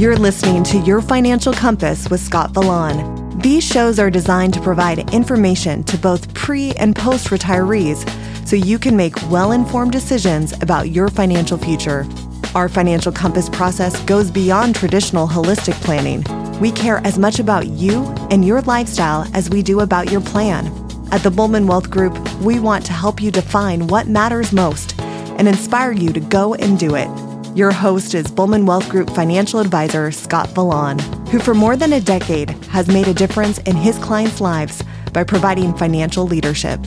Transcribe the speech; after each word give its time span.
You're 0.00 0.16
listening 0.16 0.64
to 0.64 0.78
Your 0.78 1.02
Financial 1.02 1.52
Compass 1.52 2.08
with 2.08 2.20
Scott 2.20 2.52
Vallon. 2.52 3.38
These 3.38 3.64
shows 3.64 3.98
are 3.98 4.08
designed 4.08 4.54
to 4.54 4.60
provide 4.62 5.12
information 5.12 5.84
to 5.84 5.98
both 5.98 6.32
pre 6.32 6.72
and 6.76 6.96
post 6.96 7.26
retirees 7.26 8.08
so 8.48 8.56
you 8.56 8.78
can 8.78 8.96
make 8.96 9.14
well 9.30 9.52
informed 9.52 9.92
decisions 9.92 10.54
about 10.62 10.88
your 10.88 11.08
financial 11.08 11.58
future. 11.58 12.06
Our 12.54 12.70
Financial 12.70 13.12
Compass 13.12 13.50
process 13.50 14.02
goes 14.04 14.30
beyond 14.30 14.74
traditional 14.74 15.28
holistic 15.28 15.78
planning. 15.82 16.24
We 16.60 16.72
care 16.72 17.02
as 17.04 17.18
much 17.18 17.38
about 17.38 17.66
you 17.66 18.04
and 18.30 18.42
your 18.42 18.62
lifestyle 18.62 19.30
as 19.34 19.50
we 19.50 19.62
do 19.62 19.80
about 19.80 20.10
your 20.10 20.22
plan. 20.22 20.68
At 21.12 21.22
the 21.22 21.30
Bulman 21.30 21.66
Wealth 21.66 21.90
Group, 21.90 22.18
we 22.36 22.58
want 22.58 22.86
to 22.86 22.94
help 22.94 23.20
you 23.20 23.30
define 23.30 23.86
what 23.86 24.08
matters 24.08 24.50
most 24.50 24.98
and 24.98 25.46
inspire 25.46 25.92
you 25.92 26.10
to 26.14 26.20
go 26.20 26.54
and 26.54 26.78
do 26.78 26.94
it. 26.94 27.29
Your 27.56 27.72
host 27.72 28.14
is 28.14 28.28
Bulman 28.28 28.64
Wealth 28.64 28.88
Group 28.88 29.10
financial 29.10 29.58
advisor 29.58 30.12
Scott 30.12 30.50
Vallon, 30.50 31.00
who 31.26 31.40
for 31.40 31.52
more 31.52 31.76
than 31.76 31.92
a 31.94 32.00
decade 32.00 32.50
has 32.66 32.86
made 32.86 33.08
a 33.08 33.12
difference 33.12 33.58
in 33.58 33.74
his 33.74 33.98
clients' 33.98 34.40
lives 34.40 34.84
by 35.12 35.24
providing 35.24 35.74
financial 35.74 36.24
leadership. 36.24 36.78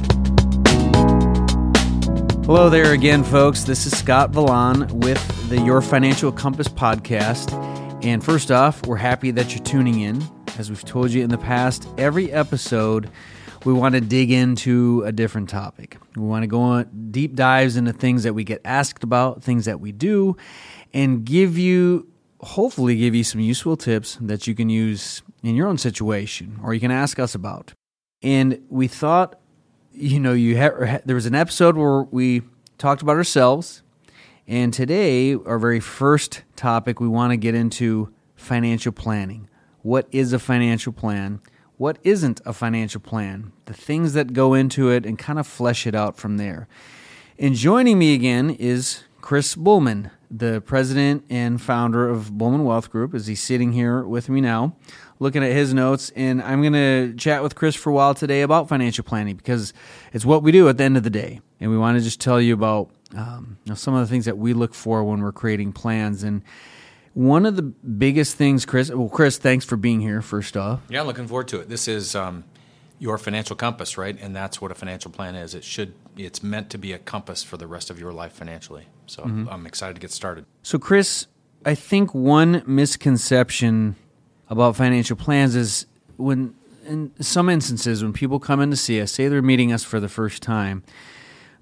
Hello 2.45 2.69
there 2.69 2.93
again, 2.93 3.25
folks. 3.25 3.65
This 3.65 3.85
is 3.85 3.97
Scott 3.97 4.29
Vallon 4.29 4.87
with 4.99 5.49
the 5.49 5.59
Your 5.59 5.81
Financial 5.81 6.31
Compass 6.31 6.69
podcast. 6.69 7.51
And 8.01 8.23
first 8.23 8.49
off, 8.49 8.85
we're 8.85 8.95
happy 8.95 9.31
that 9.31 9.53
you're 9.53 9.65
tuning 9.65 9.99
in. 9.99 10.25
As 10.57 10.69
we've 10.69 10.85
told 10.85 11.11
you 11.11 11.25
in 11.25 11.29
the 11.29 11.37
past, 11.37 11.89
every 11.97 12.31
episode 12.31 13.09
we 13.65 13.73
want 13.73 13.95
to 13.95 14.01
dig 14.01 14.31
into 14.31 15.03
a 15.05 15.11
different 15.11 15.49
topic. 15.49 15.97
We 16.15 16.23
want 16.23 16.43
to 16.43 16.47
go 16.47 16.61
on 16.61 17.09
deep 17.11 17.35
dives 17.35 17.77
into 17.77 17.93
things 17.93 18.23
that 18.23 18.33
we 18.33 18.43
get 18.43 18.61
asked 18.65 19.03
about, 19.03 19.43
things 19.43 19.65
that 19.65 19.79
we 19.79 19.91
do, 19.91 20.35
and 20.93 21.23
give 21.23 21.57
you, 21.57 22.07
hopefully, 22.41 22.97
give 22.97 23.15
you 23.15 23.23
some 23.23 23.41
useful 23.41 23.77
tips 23.77 24.17
that 24.21 24.47
you 24.47 24.55
can 24.55 24.69
use 24.69 25.21
in 25.43 25.55
your 25.55 25.67
own 25.67 25.77
situation 25.77 26.59
or 26.63 26.73
you 26.73 26.79
can 26.79 26.91
ask 26.91 27.19
us 27.19 27.35
about. 27.35 27.73
And 28.21 28.61
we 28.69 28.87
thought, 28.87 29.39
you 29.93 30.19
know, 30.19 30.33
you 30.33 30.57
ha- 30.57 30.99
there 31.05 31.15
was 31.15 31.25
an 31.25 31.35
episode 31.35 31.77
where 31.77 32.03
we 32.03 32.41
talked 32.77 33.01
about 33.01 33.15
ourselves. 33.15 33.81
And 34.45 34.73
today, 34.73 35.35
our 35.35 35.57
very 35.57 35.79
first 35.79 36.43
topic, 36.55 36.99
we 36.99 37.07
want 37.07 37.31
to 37.31 37.37
get 37.37 37.55
into 37.55 38.13
financial 38.35 38.91
planning. 38.91 39.47
What 39.83 40.07
is 40.11 40.33
a 40.33 40.39
financial 40.39 40.91
plan? 40.91 41.39
What 41.77 41.97
isn't 42.03 42.39
a 42.45 42.53
financial 42.53 43.01
plan, 43.01 43.51
the 43.65 43.73
things 43.73 44.13
that 44.13 44.33
go 44.33 44.53
into 44.53 44.89
it, 44.89 45.05
and 45.05 45.17
kind 45.17 45.39
of 45.39 45.47
flesh 45.47 45.87
it 45.87 45.95
out 45.95 46.17
from 46.17 46.37
there. 46.37 46.67
And 47.39 47.55
joining 47.55 47.97
me 47.97 48.13
again 48.13 48.51
is 48.51 49.03
Chris 49.21 49.55
Bulman, 49.55 50.11
the 50.29 50.61
president 50.61 51.25
and 51.29 51.61
founder 51.61 52.07
of 52.07 52.31
Bulman 52.31 52.63
Wealth 52.63 52.91
Group, 52.91 53.13
as 53.15 53.27
he's 53.27 53.41
sitting 53.41 53.71
here 53.71 54.03
with 54.03 54.29
me 54.29 54.41
now, 54.41 54.75
looking 55.19 55.43
at 55.43 55.51
his 55.51 55.73
notes. 55.73 56.11
And 56.15 56.41
I'm 56.43 56.61
going 56.61 56.73
to 56.73 57.15
chat 57.17 57.41
with 57.41 57.55
Chris 57.55 57.75
for 57.75 57.89
a 57.89 57.93
while 57.93 58.13
today 58.13 58.41
about 58.41 58.69
financial 58.69 59.03
planning 59.03 59.35
because 59.35 59.73
it's 60.11 60.25
what 60.25 60.43
we 60.43 60.51
do 60.51 60.69
at 60.69 60.77
the 60.77 60.83
end 60.83 60.97
of 60.97 61.03
the 61.03 61.09
day. 61.09 61.41
And 61.59 61.71
we 61.71 61.77
want 61.77 61.97
to 61.97 62.03
just 62.03 62.19
tell 62.19 62.39
you 62.39 62.53
about 62.53 62.89
um, 63.15 63.57
you 63.63 63.71
know, 63.71 63.75
some 63.75 63.93
of 63.93 64.01
the 64.01 64.11
things 64.11 64.25
that 64.25 64.37
we 64.37 64.53
look 64.53 64.73
for 64.73 65.03
when 65.03 65.21
we're 65.21 65.31
creating 65.31 65.73
plans. 65.73 66.23
And 66.23 66.43
one 67.13 67.45
of 67.45 67.55
the 67.55 67.61
biggest 67.61 68.35
things, 68.35 68.65
Chris. 68.65 68.89
Well, 68.89 69.09
Chris, 69.09 69.37
thanks 69.37 69.65
for 69.65 69.77
being 69.77 70.01
here. 70.01 70.21
First 70.21 70.57
off, 70.57 70.81
yeah, 70.89 71.01
I'm 71.01 71.07
looking 71.07 71.27
forward 71.27 71.47
to 71.49 71.59
it. 71.59 71.69
This 71.69 71.87
is 71.87 72.15
um, 72.15 72.43
your 72.99 73.17
financial 73.17 73.55
compass, 73.55 73.97
right? 73.97 74.17
And 74.19 74.35
that's 74.35 74.61
what 74.61 74.71
a 74.71 74.75
financial 74.75 75.11
plan 75.11 75.35
is. 75.35 75.53
It 75.53 75.63
should. 75.63 75.93
It's 76.17 76.41
meant 76.43 76.69
to 76.71 76.77
be 76.77 76.93
a 76.93 76.99
compass 76.99 77.43
for 77.43 77.57
the 77.57 77.67
rest 77.67 77.89
of 77.89 77.99
your 77.99 78.11
life 78.11 78.33
financially. 78.33 78.87
So 79.05 79.23
mm-hmm. 79.23 79.49
I'm 79.49 79.65
excited 79.65 79.95
to 79.95 80.01
get 80.01 80.11
started. 80.11 80.45
So, 80.63 80.79
Chris, 80.79 81.27
I 81.65 81.75
think 81.75 82.13
one 82.13 82.63
misconception 82.65 83.95
about 84.49 84.75
financial 84.75 85.15
plans 85.15 85.55
is 85.55 85.85
when, 86.17 86.55
in 86.85 87.11
some 87.19 87.49
instances, 87.49 88.03
when 88.03 88.13
people 88.13 88.39
come 88.39 88.59
in 88.59 88.69
to 88.71 88.77
see 88.77 89.01
us, 89.01 89.11
say 89.11 89.27
they're 89.27 89.41
meeting 89.41 89.71
us 89.71 89.83
for 89.83 89.99
the 89.99 90.09
first 90.09 90.41
time, 90.41 90.83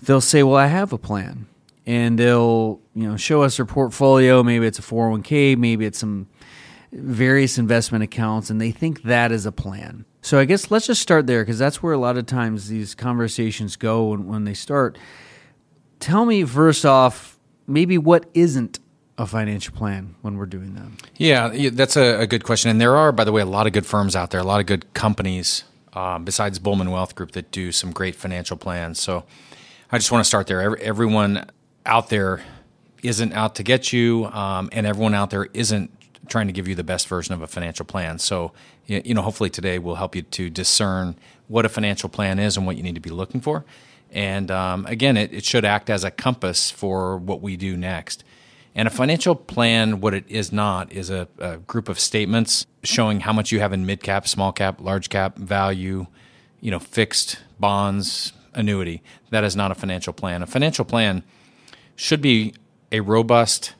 they'll 0.01 0.22
say, 0.22 0.44
"Well, 0.44 0.57
I 0.57 0.68
have 0.68 0.94
a 0.94 0.97
plan." 0.97 1.47
And 1.86 2.18
they'll 2.18 2.80
you 2.94 3.08
know 3.08 3.18
show 3.18 3.42
us 3.44 3.58
their 3.58 3.66
portfolio. 3.66 4.44
Maybe 4.44 4.66
it's 4.68 4.80
a 4.80 4.84
401k, 4.84 5.58
maybe 5.58 5.86
it's 5.86 6.00
some 6.00 6.28
various 6.92 7.58
investment 7.58 8.03
accounts, 8.03 8.50
and 8.50 8.59
they 8.59 8.72
think 8.72 9.03
that 9.03 9.31
is 9.31 9.46
a 9.46 9.52
plan. 9.52 10.06
So 10.22 10.38
I 10.38 10.46
guess 10.46 10.69
let's 10.69 10.88
just 10.88 11.02
start 11.02 11.25
there 11.25 11.42
because 11.42 11.58
that's 11.58 11.81
where 11.81 11.94
a 11.94 11.97
lot 11.97 12.18
of 12.18 12.25
times 12.25 12.68
these 12.68 12.94
conversations 12.94 13.75
go 13.75 14.09
when, 14.09 14.28
when 14.28 14.44
they 14.44 14.53
start. 14.53 14.97
Tell 16.00 16.25
me 16.25 16.44
first 16.44 16.86
off, 16.86 17.40
maybe 17.68 17.98
what 17.98 18.25
isn't 18.34 18.80
a 19.18 19.25
financial 19.25 19.74
plan 19.75 20.16
when 20.22 20.38
we're 20.38 20.46
doing 20.46 20.74
that? 20.75 20.88
Yeah, 21.16 21.69
that's 21.72 21.96
a, 21.96 22.22
a, 22.22 22.28
good 22.28 22.44
question. 22.44 22.72
And 22.72 22.81
there 22.81 22.96
are, 22.96 23.12
by 23.12 23.24
the 23.24 23.31
way, 23.31 23.42
a 23.42 23.46
lot 23.46 23.68
of 23.68 23.74
good 23.74 23.86
firms 23.86 24.16
out 24.16 24.31
there, 24.31 24.40
a 24.40 24.44
lot 24.44 24.59
of 24.59 24.66
good 24.66 24.92
companies 24.94 25.63
um, 25.94 26.24
besides 26.25 26.59
Bulman 26.59 26.92
Wealth 26.92 27.16
Group 27.16 27.31
that 27.31 27.52
do 27.52 27.72
some 27.72 27.92
great 27.92 28.16
financial 28.16 28.58
plans. 28.58 29.00
So 29.00 29.24
I 29.92 29.98
just 29.98 30.12
want 30.12 30.24
to 30.24 30.28
start 30.28 30.48
there. 30.48 30.78
Everyone 30.78 31.46
out 31.86 32.09
there 32.09 32.44
isn't 33.03 33.34
out 33.34 33.56
to 33.56 33.64
get 33.64 33.92
you, 33.92 34.25
um, 34.25 34.69
and 34.72 34.86
everyone 34.86 35.14
out 35.14 35.30
there 35.30 35.47
isn't 35.53 35.92
trying 36.28 36.47
to 36.47 36.53
give 36.53 36.68
you 36.68 36.75
the 36.75 36.84
best 36.84 37.08
version 37.08 37.34
of 37.34 37.42
a 37.42 37.47
financial 37.47 37.86
plan. 37.86 38.19
So, 38.19 38.53
you 38.86 39.14
know, 39.14 39.22
hopefully 39.22 39.50
today 39.50 39.80
will 39.80 39.96
help 39.96 40.16
you 40.16 40.22
to 40.22 40.50
discern 40.50 41.16
what 41.47 41.66
a 41.66 41.69
financial 41.69 42.09
plan 42.09 42.40
is 42.40 42.58
and 42.58 42.66
what 42.66 42.78
you 42.78 42.84
need 42.84 42.96
to 42.96 43.02
be 43.02 43.09
looking 43.09 43.42
for. 43.42 43.66
And 44.12 44.52
um, 44.52 44.86
again, 44.86 45.18
it, 45.18 45.34
it 45.34 45.46
should 45.46 45.66
act 45.66 45.90
as 45.90 46.03
a 46.03 46.12
compass 46.12 46.69
for 46.69 47.18
what 47.18 47.42
we 47.42 47.58
do 47.58 47.75
next. 47.75 48.24
And 48.74 48.88
a 48.88 48.92
financial 48.92 49.36
plan, 49.36 50.00
what 50.00 50.13
it 50.13 50.25
is 50.30 50.52
not, 50.52 50.92
is 50.94 51.09
a, 51.09 51.28
a 51.40 51.58
group 51.58 51.90
of 51.90 52.00
statements 52.00 52.66
showing 52.84 53.22
how 53.22 53.34
much 53.34 53.52
you 53.52 53.59
have 53.59 53.74
in 53.74 53.86
mid 53.86 54.02
cap, 54.02 54.28
small 54.28 54.53
cap, 54.53 54.80
large 54.80 55.09
cap, 55.09 55.38
value, 55.38 56.08
you 56.62 56.72
know, 56.72 56.80
fixed 56.80 57.40
bonds, 57.59 58.31
annuity. 58.53 59.02
That 59.30 59.44
is 59.44 59.56
not 59.56 59.72
a 59.72 59.75
financial 59.75 60.13
plan. 60.13 60.42
A 60.42 60.48
financial 60.48 60.86
plan 60.86 61.24
should 62.01 62.22
be 62.22 62.51
a 62.91 63.00
robust 63.00 63.75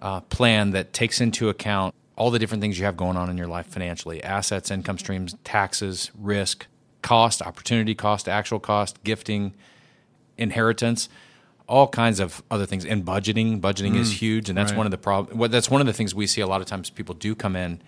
uh, 0.00 0.20
plan 0.22 0.72
that 0.72 0.92
takes 0.92 1.20
into 1.20 1.48
account 1.48 1.94
all 2.16 2.32
the 2.32 2.38
different 2.40 2.60
things 2.60 2.76
you 2.76 2.84
have 2.84 2.96
going 2.96 3.16
on 3.16 3.30
in 3.30 3.38
your 3.38 3.46
life 3.46 3.66
financially 3.68 4.20
assets, 4.24 4.68
income 4.68 4.98
streams, 4.98 5.36
taxes, 5.44 6.10
risk, 6.18 6.66
cost, 7.02 7.40
opportunity 7.40 7.94
cost, 7.94 8.28
actual 8.28 8.58
cost, 8.58 9.02
gifting, 9.04 9.54
inheritance, 10.36 11.08
all 11.68 11.86
kinds 11.86 12.18
of 12.18 12.42
other 12.50 12.66
things. 12.66 12.84
And 12.84 13.04
budgeting, 13.04 13.60
budgeting 13.60 13.92
mm, 13.92 14.00
is 14.00 14.20
huge, 14.20 14.48
and 14.48 14.58
that's 14.58 14.72
right. 14.72 14.78
one 14.78 14.86
of 14.88 14.90
the 14.90 14.98
problem. 14.98 15.38
Well, 15.38 15.48
that's 15.48 15.70
one 15.70 15.80
of 15.80 15.86
the 15.86 15.92
things 15.92 16.16
we 16.16 16.26
see 16.26 16.40
a 16.40 16.48
lot 16.48 16.60
of 16.60 16.66
times. 16.66 16.90
People 16.90 17.14
do 17.14 17.36
come 17.36 17.54
in 17.54 17.80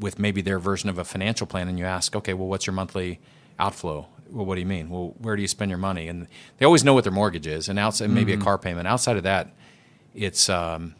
with 0.00 0.18
maybe 0.18 0.42
their 0.42 0.58
version 0.58 0.90
of 0.90 0.98
a 0.98 1.04
financial 1.04 1.46
plan, 1.46 1.68
and 1.68 1.78
you 1.78 1.84
ask, 1.84 2.16
okay, 2.16 2.34
well, 2.34 2.48
what's 2.48 2.66
your 2.66 2.74
monthly 2.74 3.20
outflow? 3.56 4.08
Well, 4.30 4.44
what 4.46 4.54
do 4.54 4.60
you 4.60 4.66
mean? 4.66 4.90
Well, 4.90 5.14
where 5.18 5.36
do 5.36 5.42
you 5.42 5.48
spend 5.48 5.70
your 5.70 5.78
money? 5.78 6.08
And 6.08 6.26
they 6.58 6.66
always 6.66 6.84
know 6.84 6.94
what 6.94 7.04
their 7.04 7.12
mortgage 7.12 7.46
is, 7.46 7.68
and 7.68 7.78
outside 7.78 8.10
maybe 8.10 8.32
mm-hmm. 8.32 8.42
a 8.42 8.44
car 8.44 8.58
payment. 8.58 8.86
Outside 8.88 9.16
of 9.16 9.22
that, 9.22 9.54
it's 10.14 10.48
um, 10.48 10.94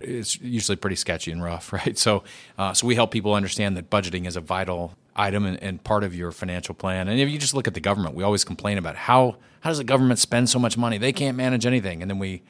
it's 0.00 0.40
usually 0.40 0.76
pretty 0.76 0.96
sketchy 0.96 1.30
and 1.30 1.42
rough, 1.42 1.72
right? 1.72 1.96
So, 1.96 2.24
uh, 2.58 2.72
so 2.72 2.86
we 2.86 2.94
help 2.94 3.10
people 3.10 3.34
understand 3.34 3.76
that 3.76 3.90
budgeting 3.90 4.26
is 4.26 4.36
a 4.36 4.40
vital 4.40 4.94
item 5.14 5.44
and, 5.44 5.62
and, 5.62 5.82
part 5.84 6.04
of 6.04 6.14
your 6.14 6.30
financial 6.32 6.74
plan. 6.74 7.08
And 7.08 7.20
if 7.20 7.28
you 7.28 7.36
just 7.38 7.52
look 7.52 7.66
at 7.66 7.74
the 7.74 7.80
government, 7.80 8.14
we 8.14 8.22
always 8.22 8.44
complain 8.44 8.78
about 8.78 8.96
how 8.96 9.36
how 9.60 9.68
does 9.68 9.78
the 9.78 9.84
government 9.84 10.18
spend 10.18 10.48
so 10.48 10.58
much 10.58 10.78
money? 10.78 10.96
They 10.96 11.12
can't 11.12 11.36
manage 11.36 11.66
anything, 11.66 12.00
and 12.00 12.10
then 12.10 12.18
we, 12.18 12.42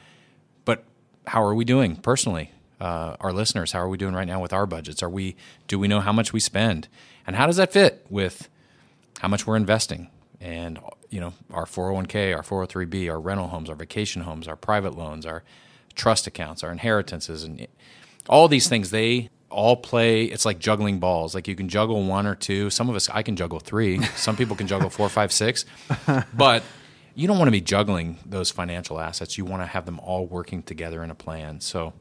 but 0.65 0.85
how 1.27 1.43
are 1.43 1.55
we 1.55 1.65
doing 1.65 1.97
personally? 1.97 2.53
Uh, 2.81 3.17
our 3.21 3.33
listeners, 3.33 3.73
how 3.73 3.81
are 3.81 3.89
we 3.89 3.99
doing 3.99 4.15
right 4.15 4.29
now 4.29 4.41
with 4.41 4.53
our 4.53 4.65
budgets? 4.65 5.03
Are 5.03 5.11
we 5.11 5.37
do 5.67 5.79
we 5.79 5.89
know 5.89 6.01
how 6.01 6.13
much 6.13 6.33
we 6.33 6.41
spend, 6.41 6.89
and 7.27 7.35
how 7.35 7.47
does 7.47 7.57
that 7.57 7.73
fit 7.73 8.07
with 8.09 8.49
how 9.21 9.29
much 9.29 9.47
we're 9.47 9.57
investing? 9.57 10.09
And 10.41 10.79
you 11.11 11.21
know 11.21 11.35
our 11.53 11.67
401k, 11.67 12.35
our 12.35 12.43
403b, 12.43 13.11
our 13.11 13.21
rental 13.21 13.49
homes, 13.49 13.69
our 13.69 13.77
vacation 13.77 14.23
homes, 14.23 14.49
our 14.49 14.57
private 14.57 14.97
loans, 14.97 15.27
our 15.27 15.43
trust 15.95 16.27
accounts, 16.27 16.65
our 16.65 16.73
inheritances, 16.73 17.45
and 17.45 17.67
all 18.29 18.49
these 18.49 18.69
things 18.69 18.91
they 18.91 19.29
all 19.51 19.77
play. 19.77 20.25
It's 20.25 20.45
like 20.45 20.59
juggling 20.59 20.99
balls. 20.99 21.35
Like 21.35 21.49
you 21.49 21.57
can 21.57 21.69
juggle 21.69 22.03
one 22.05 22.27
or 22.27 22.35
two. 22.35 22.71
Some 22.71 22.89
of 22.89 22.97
us 22.97 23.09
I 23.11 23.23
can 23.23 23.37
juggle 23.37 23.61
three. 23.61 24.03
Some 24.17 24.37
people 24.37 24.57
can 24.57 24.67
juggle 24.67 24.91
four, 24.91 25.09
five, 25.09 25.33
six. 25.33 25.65
But 26.35 26.63
you 27.15 27.27
don't 27.27 27.39
want 27.39 27.49
to 27.49 27.53
be 27.53 27.61
juggling 27.61 28.19
those 28.25 28.51
financial 28.51 29.01
assets. 29.01 29.37
You 29.37 29.45
want 29.45 29.63
to 29.63 29.67
have 29.67 29.85
them 29.85 30.01
all 30.01 30.27
working 30.27 30.63
together 30.63 31.03
in 31.03 31.11
a 31.11 31.15
plan. 31.15 31.61
So. 31.61 31.93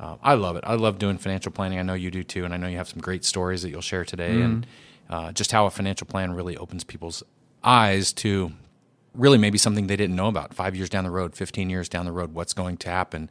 Uh, 0.00 0.16
I 0.20 0.34
love 0.34 0.56
it. 0.56 0.64
I 0.66 0.74
love 0.74 0.98
doing 0.98 1.16
financial 1.16 1.52
planning. 1.52 1.78
I 1.78 1.82
know 1.82 1.94
you 1.94 2.10
do 2.10 2.24
too, 2.24 2.44
and 2.44 2.52
I 2.52 2.56
know 2.56 2.66
you 2.66 2.76
have 2.76 2.88
some 2.88 3.00
great 3.00 3.24
stories 3.24 3.62
that 3.62 3.70
you'll 3.70 3.82
share 3.82 4.04
today, 4.04 4.32
mm. 4.32 4.44
and 4.44 4.66
uh, 5.08 5.30
just 5.30 5.52
how 5.52 5.66
a 5.66 5.70
financial 5.70 6.08
plan 6.08 6.32
really 6.32 6.56
opens 6.56 6.82
people's 6.82 7.22
eyes 7.64 8.12
to 8.14 8.52
really 9.14 9.38
maybe 9.38 9.58
something 9.58 9.86
they 9.86 9.96
didn't 9.96 10.16
know 10.16 10.28
about 10.28 10.54
five 10.54 10.74
years 10.74 10.88
down 10.88 11.04
the 11.04 11.10
road, 11.10 11.34
15 11.34 11.70
years 11.70 11.88
down 11.88 12.04
the 12.04 12.12
road, 12.12 12.34
what's 12.34 12.54
going 12.54 12.76
to 12.78 12.90
happen, 12.90 13.28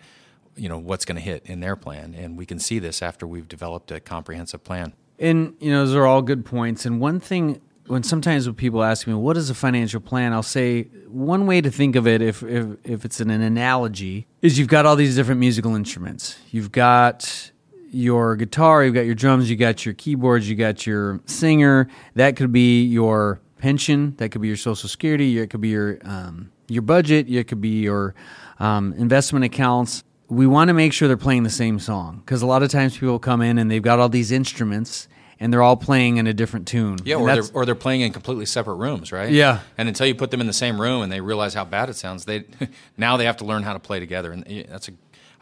you 0.56 0.69
know, 0.69 0.78
what's 0.78 1.06
going 1.06 1.16
to 1.16 1.22
hit 1.22 1.45
in 1.45 1.60
their 1.60 1.75
plan. 1.75 2.13
And 2.13 2.38
we 2.38 2.45
can 2.45 2.60
see 2.60 2.80
this 2.80 3.01
after 3.01 3.25
we've 3.25 3.48
developed 3.48 3.92
a 3.92 4.00
comprehensive 4.00 4.63
plan. 4.63 4.94
And, 5.19 5.56
you 5.60 5.72
know, 5.72 5.86
those 5.86 5.95
are 5.95 6.06
all 6.06 6.22
good 6.22 6.45
points. 6.45 6.86
And 6.86 7.00
one 7.00 7.19
thing, 7.19 7.62
when 7.88 8.04
sometimes 8.04 8.48
when 8.48 8.56
people 8.56 8.83
ask 8.83 9.07
me, 9.07 9.13
what 9.13 9.38
is 9.38 9.50
a 9.50 9.56
financial 9.56 10.01
plan? 10.01 10.33
I'll 10.33 10.44
say 10.44 10.83
one 11.07 11.45
way 11.45 11.62
to 11.62 11.72
think 11.72 11.95
of 11.95 12.07
it, 12.07 12.22
if, 12.22 12.44
if, 12.44 12.66
if 12.83 13.06
it's 13.06 13.19
an, 13.19 13.30
an 13.30 13.42
analogy, 13.42 14.28
is 14.42 14.57
you've 14.57 14.68
got 14.68 14.86
all 14.86 14.95
these 14.95 15.16
different 15.16 15.39
musical 15.39 15.75
instruments. 15.75 16.38
You've 16.51 16.72
got 16.72 17.51
your 17.92 18.36
guitar, 18.36 18.83
you've 18.83 18.94
got 18.95 19.06
your 19.06 19.16
drums, 19.16 19.50
you 19.50 19.56
got 19.56 19.86
your 19.86 19.94
keyboards, 19.94 20.50
you 20.50 20.56
got 20.56 20.88
your 20.88 21.19
singer. 21.25 21.88
That 22.16 22.36
could 22.36 22.51
be 22.51 22.86
your 22.86 23.42
pension. 23.62 24.16
That 24.18 24.30
could 24.30 24.42
be 24.42 24.48
your 24.50 24.58
social 24.58 24.90
security. 24.90 25.38
It 25.38 25.50
could 25.50 25.62
be 25.62 25.69
your 25.69 26.00
um, 26.04 26.52
your 26.68 26.81
budget. 26.81 27.30
It 27.30 27.48
could 27.48 27.62
be 27.62 27.81
your 27.81 28.13
um, 28.60 28.94
investment 28.94 29.46
accounts. 29.46 30.04
We 30.28 30.48
want 30.48 30.69
to 30.69 30.74
make 30.74 30.94
sure 30.94 31.08
they're 31.08 31.18
playing 31.18 31.44
the 31.44 31.50
same 31.50 31.80
song 31.80 32.22
because 32.25 32.42
a 32.42 32.46
lot 32.46 32.63
of 32.63 32.69
times 32.69 32.98
people 32.98 33.19
come 33.19 33.42
in 33.42 33.58
and 33.58 33.69
they've 33.69 33.81
got 33.81 34.00
all 34.00 34.10
these 34.10 34.31
instruments 34.31 35.08
and 35.40 35.52
they're 35.52 35.63
all 35.63 35.75
playing 35.75 36.18
in 36.18 36.28
a 36.28 36.34
different 36.34 36.68
tune. 36.68 37.00
Yeah, 37.04 37.16
And 37.16 37.24
or 37.24 37.34
they're, 37.34 37.52
or 37.54 37.66
they're 37.66 37.75
playing 37.75 38.02
in 38.02 38.13
completely 38.13 38.46
separate 38.46 38.75
rooms, 38.75 39.12
right? 39.12 39.31
Yeah. 39.31 39.60
And 39.78 39.90
until 39.90 40.06
you 40.06 40.16
put 40.16 40.31
them 40.31 40.40
in 40.40 40.48
the 40.48 40.54
same 40.54 40.80
room 40.80 41.02
and 41.02 41.12
they 41.12 41.19
realize 41.19 41.54
how 41.54 41.66
bad 41.66 41.90
it 41.90 41.96
sounds, 41.96 42.25
they 42.25 42.46
now 42.98 43.18
they 43.18 43.25
have 43.25 43.38
to 43.38 43.46
learn 43.46 43.64
how 43.64 43.74
to 43.74 43.80
play 43.80 44.00
together. 44.00 44.31
And 44.31 44.46
that's 44.69 44.88
a 44.88 44.92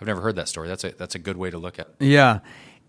I've 0.02 0.08
never 0.08 0.22
heard 0.22 0.38
that 0.38 0.48
story. 0.48 0.68
That's 0.68 0.84
a 0.84 0.92
that's 0.92 1.16
a 1.16 1.20
good 1.20 1.38
way 1.38 1.50
to 1.52 1.58
look 1.58 1.78
at 1.78 1.88
it. 1.88 1.96
Yeah, 2.06 2.40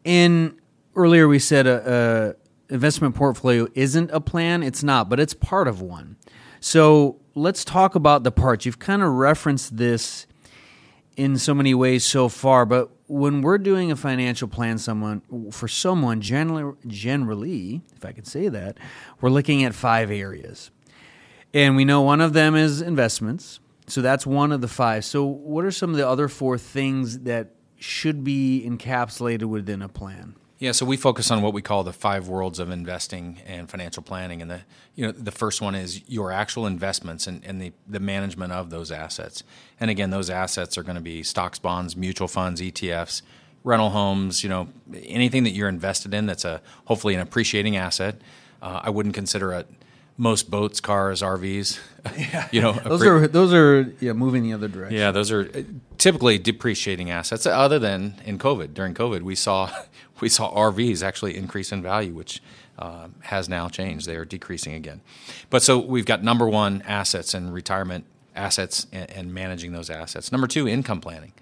In 0.04 0.58
earlier 0.94 1.26
we 1.28 1.38
said 1.38 1.66
a, 1.66 2.36
a 2.36 2.49
investment 2.70 3.14
portfolio 3.14 3.66
isn't 3.74 4.10
a 4.12 4.20
plan. 4.20 4.62
It's 4.62 4.82
not, 4.82 5.08
but 5.08 5.20
it's 5.20 5.34
part 5.34 5.68
of 5.68 5.82
one. 5.82 6.16
So 6.60 7.20
let's 7.34 7.64
talk 7.64 7.94
about 7.94 8.22
the 8.22 8.32
parts. 8.32 8.64
You've 8.64 8.78
kind 8.78 9.02
of 9.02 9.12
referenced 9.12 9.76
this 9.76 10.26
in 11.16 11.36
so 11.36 11.52
many 11.52 11.74
ways 11.74 12.04
so 12.04 12.28
far, 12.28 12.64
but 12.64 12.90
when 13.06 13.42
we're 13.42 13.58
doing 13.58 13.90
a 13.90 13.96
financial 13.96 14.46
plan, 14.46 14.78
someone 14.78 15.20
for 15.50 15.68
someone 15.68 16.20
generally, 16.20 16.76
generally, 16.86 17.82
if 17.96 18.04
I 18.04 18.12
can 18.12 18.24
say 18.24 18.48
that, 18.48 18.78
we're 19.20 19.30
looking 19.30 19.64
at 19.64 19.74
five 19.74 20.10
areas, 20.10 20.70
and 21.52 21.76
we 21.76 21.84
know 21.84 22.02
one 22.02 22.20
of 22.20 22.32
them 22.32 22.54
is 22.54 22.80
investments. 22.80 23.58
So 23.88 24.00
that's 24.00 24.24
one 24.24 24.52
of 24.52 24.60
the 24.60 24.68
five. 24.68 25.04
So 25.04 25.24
what 25.24 25.64
are 25.64 25.72
some 25.72 25.90
of 25.90 25.96
the 25.96 26.08
other 26.08 26.28
four 26.28 26.56
things 26.56 27.20
that 27.20 27.48
should 27.76 28.22
be 28.22 28.64
encapsulated 28.64 29.44
within 29.46 29.82
a 29.82 29.88
plan? 29.88 30.36
Yeah, 30.60 30.72
so 30.72 30.84
we 30.84 30.98
focus 30.98 31.30
on 31.30 31.40
what 31.40 31.54
we 31.54 31.62
call 31.62 31.84
the 31.84 31.92
five 31.92 32.28
worlds 32.28 32.58
of 32.58 32.70
investing 32.70 33.40
and 33.46 33.68
financial 33.68 34.02
planning, 34.02 34.42
and 34.42 34.50
the 34.50 34.60
you 34.94 35.06
know 35.06 35.10
the 35.12 35.30
first 35.30 35.62
one 35.62 35.74
is 35.74 36.06
your 36.06 36.30
actual 36.32 36.66
investments 36.66 37.26
and, 37.26 37.42
and 37.46 37.60
the 37.62 37.72
the 37.88 37.98
management 37.98 38.52
of 38.52 38.68
those 38.68 38.92
assets. 38.92 39.42
And 39.80 39.90
again, 39.90 40.10
those 40.10 40.28
assets 40.28 40.76
are 40.76 40.82
going 40.82 40.96
to 40.96 41.00
be 41.02 41.22
stocks, 41.22 41.58
bonds, 41.58 41.96
mutual 41.96 42.28
funds, 42.28 42.60
ETFs, 42.60 43.22
rental 43.64 43.88
homes. 43.88 44.42
You 44.42 44.50
know, 44.50 44.68
anything 44.92 45.44
that 45.44 45.52
you're 45.52 45.70
invested 45.70 46.12
in 46.12 46.26
that's 46.26 46.44
a 46.44 46.60
hopefully 46.84 47.14
an 47.14 47.20
appreciating 47.20 47.76
asset. 47.76 48.20
Uh, 48.60 48.80
I 48.84 48.90
wouldn't 48.90 49.14
consider 49.14 49.54
it 49.54 49.66
most 50.18 50.50
boats, 50.50 50.80
cars, 50.82 51.22
RVs. 51.22 51.78
you 52.52 52.60
know, 52.60 52.72
Those 52.72 53.00
appre- 53.00 53.06
are 53.22 53.28
those 53.28 53.54
are 53.54 53.94
yeah 54.00 54.12
moving 54.12 54.42
the 54.42 54.52
other 54.52 54.68
direction. 54.68 54.98
yeah, 54.98 55.10
those 55.10 55.32
are 55.32 55.50
uh, 55.54 55.62
typically 55.96 56.36
depreciating 56.38 57.10
assets. 57.10 57.46
Other 57.46 57.78
than 57.78 58.20
in 58.26 58.38
COVID, 58.38 58.74
during 58.74 58.92
COVID, 58.92 59.22
we 59.22 59.34
saw 59.34 59.70
we 60.20 60.28
saw 60.28 60.52
RVs 60.54 61.02
actually 61.02 61.36
increase 61.36 61.72
in 61.72 61.82
value, 61.82 62.12
which 62.12 62.42
uh, 62.78 63.08
has 63.20 63.48
now 63.48 63.68
changed. 63.68 64.06
They 64.06 64.16
are 64.16 64.24
decreasing 64.24 64.74
again. 64.74 65.00
But 65.50 65.62
so 65.62 65.78
we've 65.78 66.06
got 66.06 66.22
number 66.22 66.48
one, 66.48 66.82
assets 66.86 67.34
and 67.34 67.52
retirement 67.52 68.04
assets 68.34 68.86
and, 68.92 69.10
and 69.10 69.34
managing 69.34 69.72
those 69.72 69.90
assets. 69.90 70.32
Number 70.32 70.46
two, 70.46 70.68
income 70.68 71.00
planning. 71.00 71.32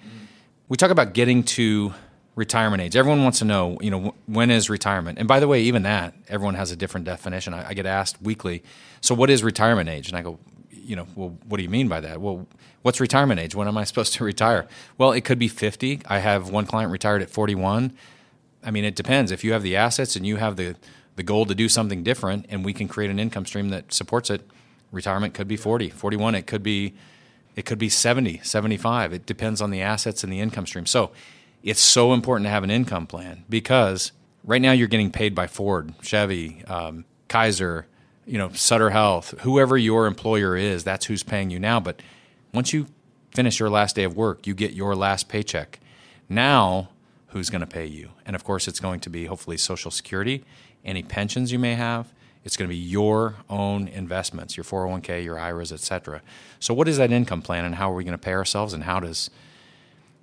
We 0.68 0.76
talk 0.76 0.90
about 0.90 1.14
getting 1.14 1.44
to 1.44 1.94
retirement 2.34 2.80
age. 2.80 2.94
Everyone 2.94 3.22
wants 3.22 3.40
to 3.40 3.44
know, 3.44 3.78
you 3.80 3.90
know, 3.90 4.14
when 4.26 4.50
is 4.50 4.70
retirement? 4.70 5.18
And 5.18 5.26
by 5.26 5.40
the 5.40 5.48
way, 5.48 5.62
even 5.62 5.82
that, 5.82 6.14
everyone 6.28 6.54
has 6.54 6.70
a 6.70 6.76
different 6.76 7.04
definition. 7.04 7.52
I, 7.52 7.70
I 7.70 7.74
get 7.74 7.84
asked 7.84 8.22
weekly, 8.22 8.62
so 9.00 9.14
what 9.14 9.28
is 9.28 9.42
retirement 9.42 9.88
age? 9.88 10.08
And 10.08 10.16
I 10.16 10.22
go, 10.22 10.38
you 10.70 10.94
know, 10.94 11.06
well, 11.16 11.36
what 11.46 11.56
do 11.56 11.62
you 11.62 11.68
mean 11.68 11.88
by 11.88 12.00
that? 12.00 12.20
Well, 12.20 12.46
what's 12.82 13.00
retirement 13.00 13.40
age? 13.40 13.54
When 13.54 13.66
am 13.66 13.76
I 13.76 13.84
supposed 13.84 14.12
to 14.14 14.24
retire? 14.32 14.68
Well, 14.96 15.12
it 15.12 15.22
could 15.22 15.38
be 15.38 15.48
50. 15.48 16.02
I 16.06 16.18
have 16.20 16.50
one 16.50 16.64
client 16.64 16.92
retired 16.92 17.22
at 17.22 17.30
41. 17.30 17.92
I 18.64 18.70
mean, 18.70 18.84
it 18.84 18.96
depends. 18.96 19.30
If 19.30 19.44
you 19.44 19.52
have 19.52 19.62
the 19.62 19.76
assets 19.76 20.16
and 20.16 20.26
you 20.26 20.36
have 20.36 20.56
the, 20.56 20.76
the 21.16 21.22
goal 21.22 21.46
to 21.46 21.54
do 21.54 21.68
something 21.68 22.02
different 22.02 22.46
and 22.48 22.64
we 22.64 22.72
can 22.72 22.88
create 22.88 23.10
an 23.10 23.18
income 23.18 23.46
stream 23.46 23.70
that 23.70 23.92
supports 23.92 24.30
it, 24.30 24.48
retirement 24.90 25.34
could 25.34 25.48
be 25.48 25.56
40, 25.56 25.90
41. 25.90 26.34
It 26.34 26.46
could 26.46 26.62
be, 26.62 26.94
it 27.56 27.64
could 27.64 27.78
be 27.78 27.88
70, 27.88 28.40
75. 28.42 29.12
It 29.12 29.26
depends 29.26 29.60
on 29.60 29.70
the 29.70 29.80
assets 29.80 30.24
and 30.24 30.32
the 30.32 30.40
income 30.40 30.66
stream. 30.66 30.86
So 30.86 31.10
it's 31.62 31.80
so 31.80 32.12
important 32.12 32.46
to 32.46 32.50
have 32.50 32.64
an 32.64 32.70
income 32.70 33.06
plan 33.06 33.44
because 33.48 34.12
right 34.44 34.62
now 34.62 34.72
you're 34.72 34.88
getting 34.88 35.10
paid 35.10 35.34
by 35.34 35.46
Ford, 35.46 35.94
Chevy, 36.02 36.64
um, 36.66 37.04
Kaiser, 37.28 37.86
you 38.26 38.38
know, 38.38 38.50
Sutter 38.52 38.90
Health, 38.90 39.34
whoever 39.40 39.76
your 39.76 40.06
employer 40.06 40.56
is, 40.56 40.84
that's 40.84 41.06
who's 41.06 41.22
paying 41.22 41.50
you 41.50 41.58
now. 41.58 41.80
But 41.80 42.02
once 42.52 42.72
you 42.72 42.86
finish 43.34 43.58
your 43.58 43.70
last 43.70 43.96
day 43.96 44.04
of 44.04 44.16
work, 44.16 44.46
you 44.46 44.54
get 44.54 44.72
your 44.72 44.94
last 44.94 45.28
paycheck. 45.28 45.80
Now, 46.28 46.90
who's 47.28 47.50
going 47.50 47.60
to 47.60 47.66
pay 47.66 47.86
you? 47.86 48.10
And 48.26 48.34
of 48.36 48.44
course, 48.44 48.68
it's 48.68 48.80
going 48.80 49.00
to 49.00 49.10
be 49.10 49.26
hopefully 49.26 49.56
Social 49.56 49.90
Security, 49.90 50.44
any 50.84 51.02
pensions 51.02 51.52
you 51.52 51.58
may 51.58 51.74
have. 51.74 52.12
It's 52.44 52.56
going 52.56 52.68
to 52.68 52.74
be 52.74 52.80
your 52.80 53.36
own 53.50 53.88
investments, 53.88 54.56
your 54.56 54.64
401k, 54.64 55.22
your 55.24 55.38
IRAs, 55.38 55.72
et 55.72 55.80
cetera. 55.80 56.22
So, 56.60 56.72
what 56.72 56.88
is 56.88 56.96
that 56.96 57.12
income 57.12 57.42
plan, 57.42 57.64
and 57.64 57.74
how 57.74 57.90
are 57.90 57.94
we 57.94 58.04
going 58.04 58.12
to 58.12 58.18
pay 58.18 58.32
ourselves, 58.32 58.72
and 58.72 58.84
how 58.84 59.00
does 59.00 59.28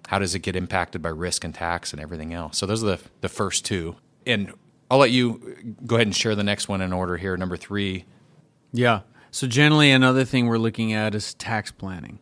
how 0.08 0.20
does 0.20 0.34
it 0.36 0.40
get 0.40 0.56
impacted 0.56 1.02
by 1.02 1.10
risk 1.10 1.44
and 1.44 1.54
tax 1.54 1.92
and 1.92 2.02
everything 2.02 2.34
else? 2.34 2.58
So, 2.58 2.66
those 2.66 2.84
are 2.84 2.88
the 2.88 3.00
the 3.22 3.30
first 3.30 3.66
two. 3.66 3.98
And 4.26 4.54
I'll 4.90 4.98
let 4.98 5.12
you 5.12 5.76
go 5.86 5.96
ahead 5.96 6.08
and 6.08 6.16
share 6.16 6.36
the 6.36 6.44
next 6.44 6.68
one 6.68 6.82
in 6.82 6.94
order 6.94 7.18
here. 7.18 7.36
Number 7.38 7.58
three, 7.58 8.06
Yeah. 8.72 9.02
So 9.32 9.46
generally, 9.48 9.92
another 9.92 10.24
thing 10.24 10.48
we're 10.48 10.58
looking 10.58 10.94
at 10.94 11.14
is 11.14 11.34
tax 11.34 11.70
planning. 11.70 12.20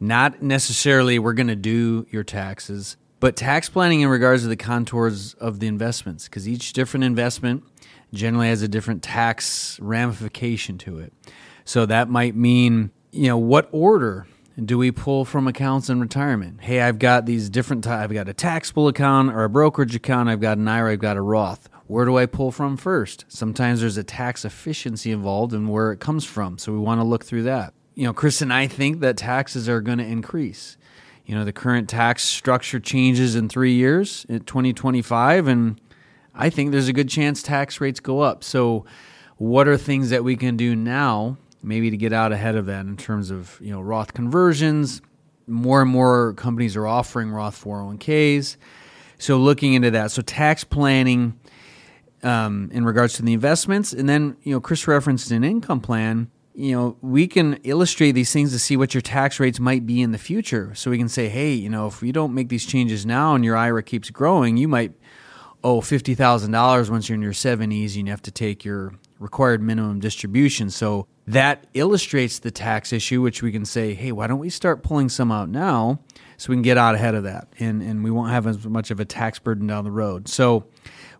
Not 0.00 0.42
necessarily 0.42 1.18
we're 1.18 1.32
going 1.34 1.46
to 1.48 1.56
do 1.56 2.06
your 2.10 2.24
taxes, 2.24 2.96
but 3.20 3.36
tax 3.36 3.68
planning 3.68 4.00
in 4.00 4.08
regards 4.08 4.42
to 4.42 4.48
the 4.48 4.56
contours 4.56 5.34
of 5.34 5.60
the 5.60 5.66
investments, 5.66 6.24
because 6.24 6.48
each 6.48 6.72
different 6.72 7.04
investment 7.04 7.64
generally 8.12 8.48
has 8.48 8.62
a 8.62 8.68
different 8.68 9.02
tax 9.02 9.78
ramification 9.80 10.78
to 10.78 10.98
it. 10.98 11.12
So 11.64 11.84
that 11.86 12.08
might 12.08 12.34
mean, 12.34 12.90
you 13.10 13.28
know, 13.28 13.38
what 13.38 13.68
order 13.72 14.26
do 14.64 14.78
we 14.78 14.90
pull 14.90 15.24
from 15.24 15.46
accounts 15.46 15.88
in 15.88 16.00
retirement? 16.00 16.62
Hey, 16.62 16.80
I've 16.80 16.98
got 16.98 17.26
these 17.26 17.48
different. 17.50 17.84
T- 17.84 17.90
I've 17.90 18.12
got 18.12 18.28
a 18.28 18.34
taxable 18.34 18.88
account 18.88 19.32
or 19.32 19.44
a 19.44 19.50
brokerage 19.50 19.94
account. 19.94 20.28
I've 20.28 20.40
got 20.40 20.58
an 20.58 20.66
IRA. 20.66 20.92
I've 20.92 20.98
got 20.98 21.16
a 21.16 21.22
Roth. 21.22 21.68
Where 21.86 22.04
do 22.04 22.18
I 22.18 22.26
pull 22.26 22.50
from 22.52 22.76
first? 22.76 23.24
Sometimes 23.28 23.80
there's 23.80 23.96
a 23.96 24.04
tax 24.04 24.44
efficiency 24.44 25.10
involved 25.10 25.54
in 25.54 25.68
where 25.68 25.92
it 25.92 26.00
comes 26.00 26.24
from, 26.24 26.58
so 26.58 26.72
we 26.72 26.78
want 26.78 27.00
to 27.00 27.04
look 27.04 27.24
through 27.24 27.44
that. 27.44 27.72
You 27.94 28.04
know, 28.04 28.12
Chris 28.12 28.42
and 28.42 28.52
I 28.52 28.66
think 28.66 29.00
that 29.00 29.16
taxes 29.16 29.68
are 29.68 29.80
going 29.80 29.98
to 29.98 30.04
increase. 30.04 30.76
You 31.28 31.34
know, 31.34 31.44
the 31.44 31.52
current 31.52 31.90
tax 31.90 32.24
structure 32.24 32.80
changes 32.80 33.36
in 33.36 33.50
three 33.50 33.74
years, 33.74 34.24
in 34.30 34.40
2025, 34.40 35.46
and 35.46 35.78
I 36.34 36.48
think 36.48 36.72
there's 36.72 36.88
a 36.88 36.94
good 36.94 37.10
chance 37.10 37.42
tax 37.42 37.82
rates 37.82 38.00
go 38.00 38.20
up. 38.20 38.42
So, 38.42 38.86
what 39.36 39.68
are 39.68 39.76
things 39.76 40.08
that 40.08 40.24
we 40.24 40.36
can 40.36 40.56
do 40.56 40.74
now, 40.74 41.36
maybe 41.62 41.90
to 41.90 41.98
get 41.98 42.14
out 42.14 42.32
ahead 42.32 42.56
of 42.56 42.64
that 42.64 42.86
in 42.86 42.96
terms 42.96 43.30
of 43.30 43.58
you 43.60 43.70
know 43.70 43.82
Roth 43.82 44.14
conversions? 44.14 45.02
More 45.46 45.82
and 45.82 45.90
more 45.90 46.32
companies 46.32 46.76
are 46.76 46.86
offering 46.86 47.30
Roth 47.30 47.62
401ks. 47.62 48.56
So, 49.18 49.36
looking 49.36 49.74
into 49.74 49.90
that, 49.90 50.10
so 50.12 50.22
tax 50.22 50.64
planning 50.64 51.38
um, 52.22 52.70
in 52.72 52.86
regards 52.86 53.12
to 53.14 53.22
the 53.22 53.34
investments, 53.34 53.92
and 53.92 54.08
then 54.08 54.38
you 54.44 54.54
know 54.54 54.62
Chris 54.62 54.88
referenced 54.88 55.30
an 55.30 55.44
income 55.44 55.80
plan. 55.82 56.30
You 56.58 56.72
know, 56.72 56.96
we 57.02 57.28
can 57.28 57.54
illustrate 57.62 58.12
these 58.12 58.32
things 58.32 58.50
to 58.50 58.58
see 58.58 58.76
what 58.76 58.92
your 58.92 59.00
tax 59.00 59.38
rates 59.38 59.60
might 59.60 59.86
be 59.86 60.02
in 60.02 60.10
the 60.10 60.18
future. 60.18 60.74
So 60.74 60.90
we 60.90 60.98
can 60.98 61.08
say, 61.08 61.28
hey, 61.28 61.52
you 61.52 61.70
know, 61.70 61.86
if 61.86 62.02
you 62.02 62.12
don't 62.12 62.34
make 62.34 62.48
these 62.48 62.66
changes 62.66 63.06
now 63.06 63.36
and 63.36 63.44
your 63.44 63.56
IRA 63.56 63.84
keeps 63.84 64.10
growing, 64.10 64.56
you 64.56 64.66
might 64.66 64.92
owe 65.62 65.80
fifty 65.80 66.16
thousand 66.16 66.50
dollars 66.50 66.90
once 66.90 67.08
you're 67.08 67.14
in 67.14 67.22
your 67.22 67.32
seventies, 67.32 67.96
and 67.96 68.08
you 68.08 68.10
have 68.10 68.22
to 68.22 68.32
take 68.32 68.64
your 68.64 68.92
required 69.20 69.62
minimum 69.62 70.00
distribution. 70.00 70.68
So 70.68 71.06
that 71.28 71.68
illustrates 71.74 72.40
the 72.40 72.50
tax 72.50 72.92
issue, 72.92 73.22
which 73.22 73.40
we 73.40 73.52
can 73.52 73.64
say, 73.64 73.94
hey, 73.94 74.10
why 74.10 74.26
don't 74.26 74.40
we 74.40 74.50
start 74.50 74.82
pulling 74.82 75.10
some 75.10 75.30
out 75.30 75.48
now 75.48 76.00
so 76.38 76.50
we 76.50 76.56
can 76.56 76.62
get 76.62 76.76
out 76.76 76.96
ahead 76.96 77.14
of 77.14 77.22
that, 77.22 77.46
and 77.60 77.82
and 77.82 78.02
we 78.02 78.10
won't 78.10 78.32
have 78.32 78.48
as 78.48 78.66
much 78.66 78.90
of 78.90 78.98
a 78.98 79.04
tax 79.04 79.38
burden 79.38 79.68
down 79.68 79.84
the 79.84 79.92
road. 79.92 80.26
So 80.26 80.64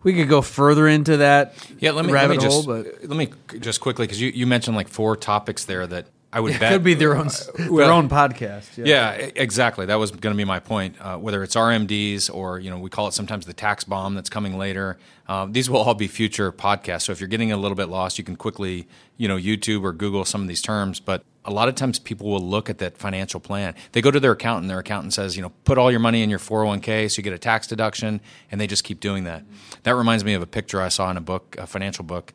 we 0.03 0.13
could 0.13 0.29
go 0.29 0.41
further 0.41 0.87
into 0.87 1.17
that 1.17 1.55
Yeah, 1.79 1.91
let 1.91 2.05
me 2.05 2.13
let 2.13 2.29
me 2.29 2.37
hole, 2.37 2.45
just 2.45 2.67
but 2.67 3.09
let 3.09 3.17
me 3.17 3.29
just 3.59 3.81
quickly 3.81 4.05
because 4.05 4.21
you, 4.21 4.29
you 4.29 4.47
mentioned 4.47 4.75
like 4.75 4.87
four 4.87 5.15
topics 5.15 5.65
there 5.65 5.85
that 5.87 6.07
I 6.31 6.39
would 6.39 6.53
it 6.53 6.59
bet 6.59 6.73
could 6.73 6.83
be 6.83 6.93
their 6.93 7.15
own 7.15 7.29
their 7.57 7.71
well, 7.71 7.89
own 7.89 8.07
podcast. 8.07 8.85
Yeah, 8.85 9.27
e- 9.27 9.31
exactly. 9.35 9.87
That 9.87 9.95
was 9.95 10.11
going 10.11 10.33
to 10.33 10.37
be 10.37 10.45
my 10.45 10.59
point. 10.59 10.95
Uh, 10.99 11.17
whether 11.17 11.41
it's 11.41 11.55
RMDs 11.55 12.33
or 12.33 12.59
you 12.59 12.69
know 12.69 12.77
we 12.77 12.89
call 12.89 13.07
it 13.07 13.13
sometimes 13.13 13.47
the 13.47 13.53
tax 13.53 13.83
bomb 13.83 14.13
that's 14.13 14.29
coming 14.29 14.57
later. 14.57 14.97
Uh, 15.27 15.47
these 15.49 15.69
will 15.69 15.79
all 15.79 15.95
be 15.95 16.07
future 16.07 16.51
podcasts. 16.51 17.03
So 17.03 17.11
if 17.11 17.19
you're 17.19 17.27
getting 17.27 17.51
a 17.51 17.57
little 17.57 17.75
bit 17.75 17.89
lost, 17.89 18.17
you 18.19 18.23
can 18.23 18.35
quickly 18.35 18.87
you 19.17 19.27
know 19.27 19.37
YouTube 19.37 19.83
or 19.83 19.91
Google 19.91 20.23
some 20.23 20.41
of 20.43 20.47
these 20.47 20.61
terms. 20.61 20.99
But 20.99 21.23
a 21.45 21.51
lot 21.51 21.67
of 21.67 21.73
times 21.73 21.97
people 21.97 22.29
will 22.29 22.39
look 22.39 22.69
at 22.69 22.77
that 22.77 22.97
financial 22.97 23.39
plan. 23.39 23.73
They 23.93 24.01
go 24.01 24.11
to 24.11 24.19
their 24.19 24.33
accountant. 24.33 24.67
Their 24.67 24.79
accountant 24.79 25.13
says, 25.13 25.35
you 25.35 25.41
know, 25.41 25.51
put 25.63 25.79
all 25.79 25.89
your 25.89 25.99
money 25.99 26.21
in 26.21 26.29
your 26.29 26.37
401k 26.37 27.09
so 27.09 27.17
you 27.17 27.23
get 27.23 27.33
a 27.33 27.39
tax 27.39 27.65
deduction, 27.65 28.21
and 28.51 28.61
they 28.61 28.67
just 28.67 28.83
keep 28.83 28.99
doing 28.99 29.23
that. 29.23 29.43
That 29.81 29.95
reminds 29.95 30.23
me 30.23 30.35
of 30.35 30.43
a 30.43 30.47
picture 30.47 30.79
I 30.79 30.89
saw 30.89 31.09
in 31.09 31.17
a 31.17 31.21
book, 31.21 31.55
a 31.57 31.65
financial 31.65 32.05
book, 32.05 32.33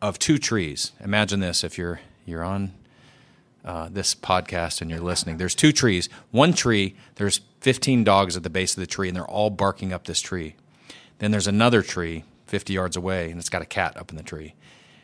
of 0.00 0.18
two 0.18 0.38
trees. 0.38 0.92
Imagine 1.04 1.40
this: 1.40 1.62
if 1.62 1.76
you're 1.76 2.00
you're 2.24 2.42
on 2.42 2.72
uh, 3.66 3.88
this 3.90 4.14
podcast 4.14 4.80
and 4.80 4.90
you're 4.90 5.00
listening, 5.00 5.36
there's 5.36 5.54
two 5.54 5.72
trees. 5.72 6.08
One 6.30 6.52
tree, 6.52 6.94
there's 7.16 7.40
15 7.60 8.04
dogs 8.04 8.36
at 8.36 8.42
the 8.42 8.50
base 8.50 8.74
of 8.74 8.80
the 8.80 8.86
tree, 8.86 9.08
and 9.08 9.16
they're 9.16 9.26
all 9.26 9.50
barking 9.50 9.92
up 9.92 10.06
this 10.06 10.20
tree. 10.20 10.54
Then 11.18 11.32
there's 11.32 11.48
another 11.48 11.82
tree 11.82 12.24
50 12.46 12.72
yards 12.72 12.96
away, 12.96 13.30
and 13.30 13.38
it's 13.40 13.48
got 13.48 13.62
a 13.62 13.66
cat 13.66 13.96
up 13.96 14.10
in 14.10 14.16
the 14.16 14.22
tree. 14.22 14.54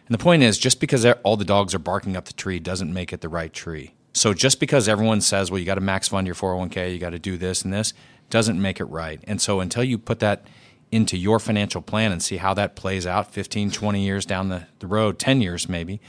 And 0.07 0.15
the 0.15 0.23
point 0.23 0.43
is, 0.43 0.59
just 0.59 0.81
because 0.81 1.05
all 1.25 1.37
the 1.37 1.45
dogs 1.45 1.75
are 1.75 1.81
barking 1.81 2.17
up 2.17 2.27
the 2.27 2.33
tree 2.33 2.61
doesn't 2.61 2.93
make 2.93 3.13
it 3.13 3.21
the 3.21 3.29
right 3.29 3.53
tree. 3.53 3.95
So 4.13 4.35
just 4.35 4.61
because 4.61 4.89
everyone 4.89 5.21
says, 5.21 5.51
well, 5.51 5.59
you 5.59 5.65
got 5.65 5.77
to 5.77 5.81
max 5.81 6.09
fund 6.09 6.27
your 6.27 6.37
401k, 6.37 6.93
you 6.93 6.99
got 6.99 7.11
to 7.11 7.19
do 7.19 7.37
this 7.37 7.63
and 7.63 7.73
this, 7.73 7.95
doesn't 8.31 8.61
make 8.61 8.79
it 8.79 8.85
right. 8.85 9.21
And 9.27 9.41
so 9.41 9.61
until 9.61 9.83
you 9.83 9.99
put 9.99 10.21
that 10.21 10.47
into 10.91 11.17
your 11.17 11.39
financial 11.39 11.81
plan 11.81 12.13
and 12.13 12.23
see 12.23 12.37
how 12.37 12.53
that 12.55 12.77
plays 12.77 13.07
out 13.07 13.33
15, 13.33 13.71
20 13.71 14.05
years 14.05 14.27
down 14.27 14.51
the, 14.51 14.67
the 14.81 14.87
road, 14.87 15.19
10 15.19 15.41
years 15.41 15.69
maybe 15.69 16.01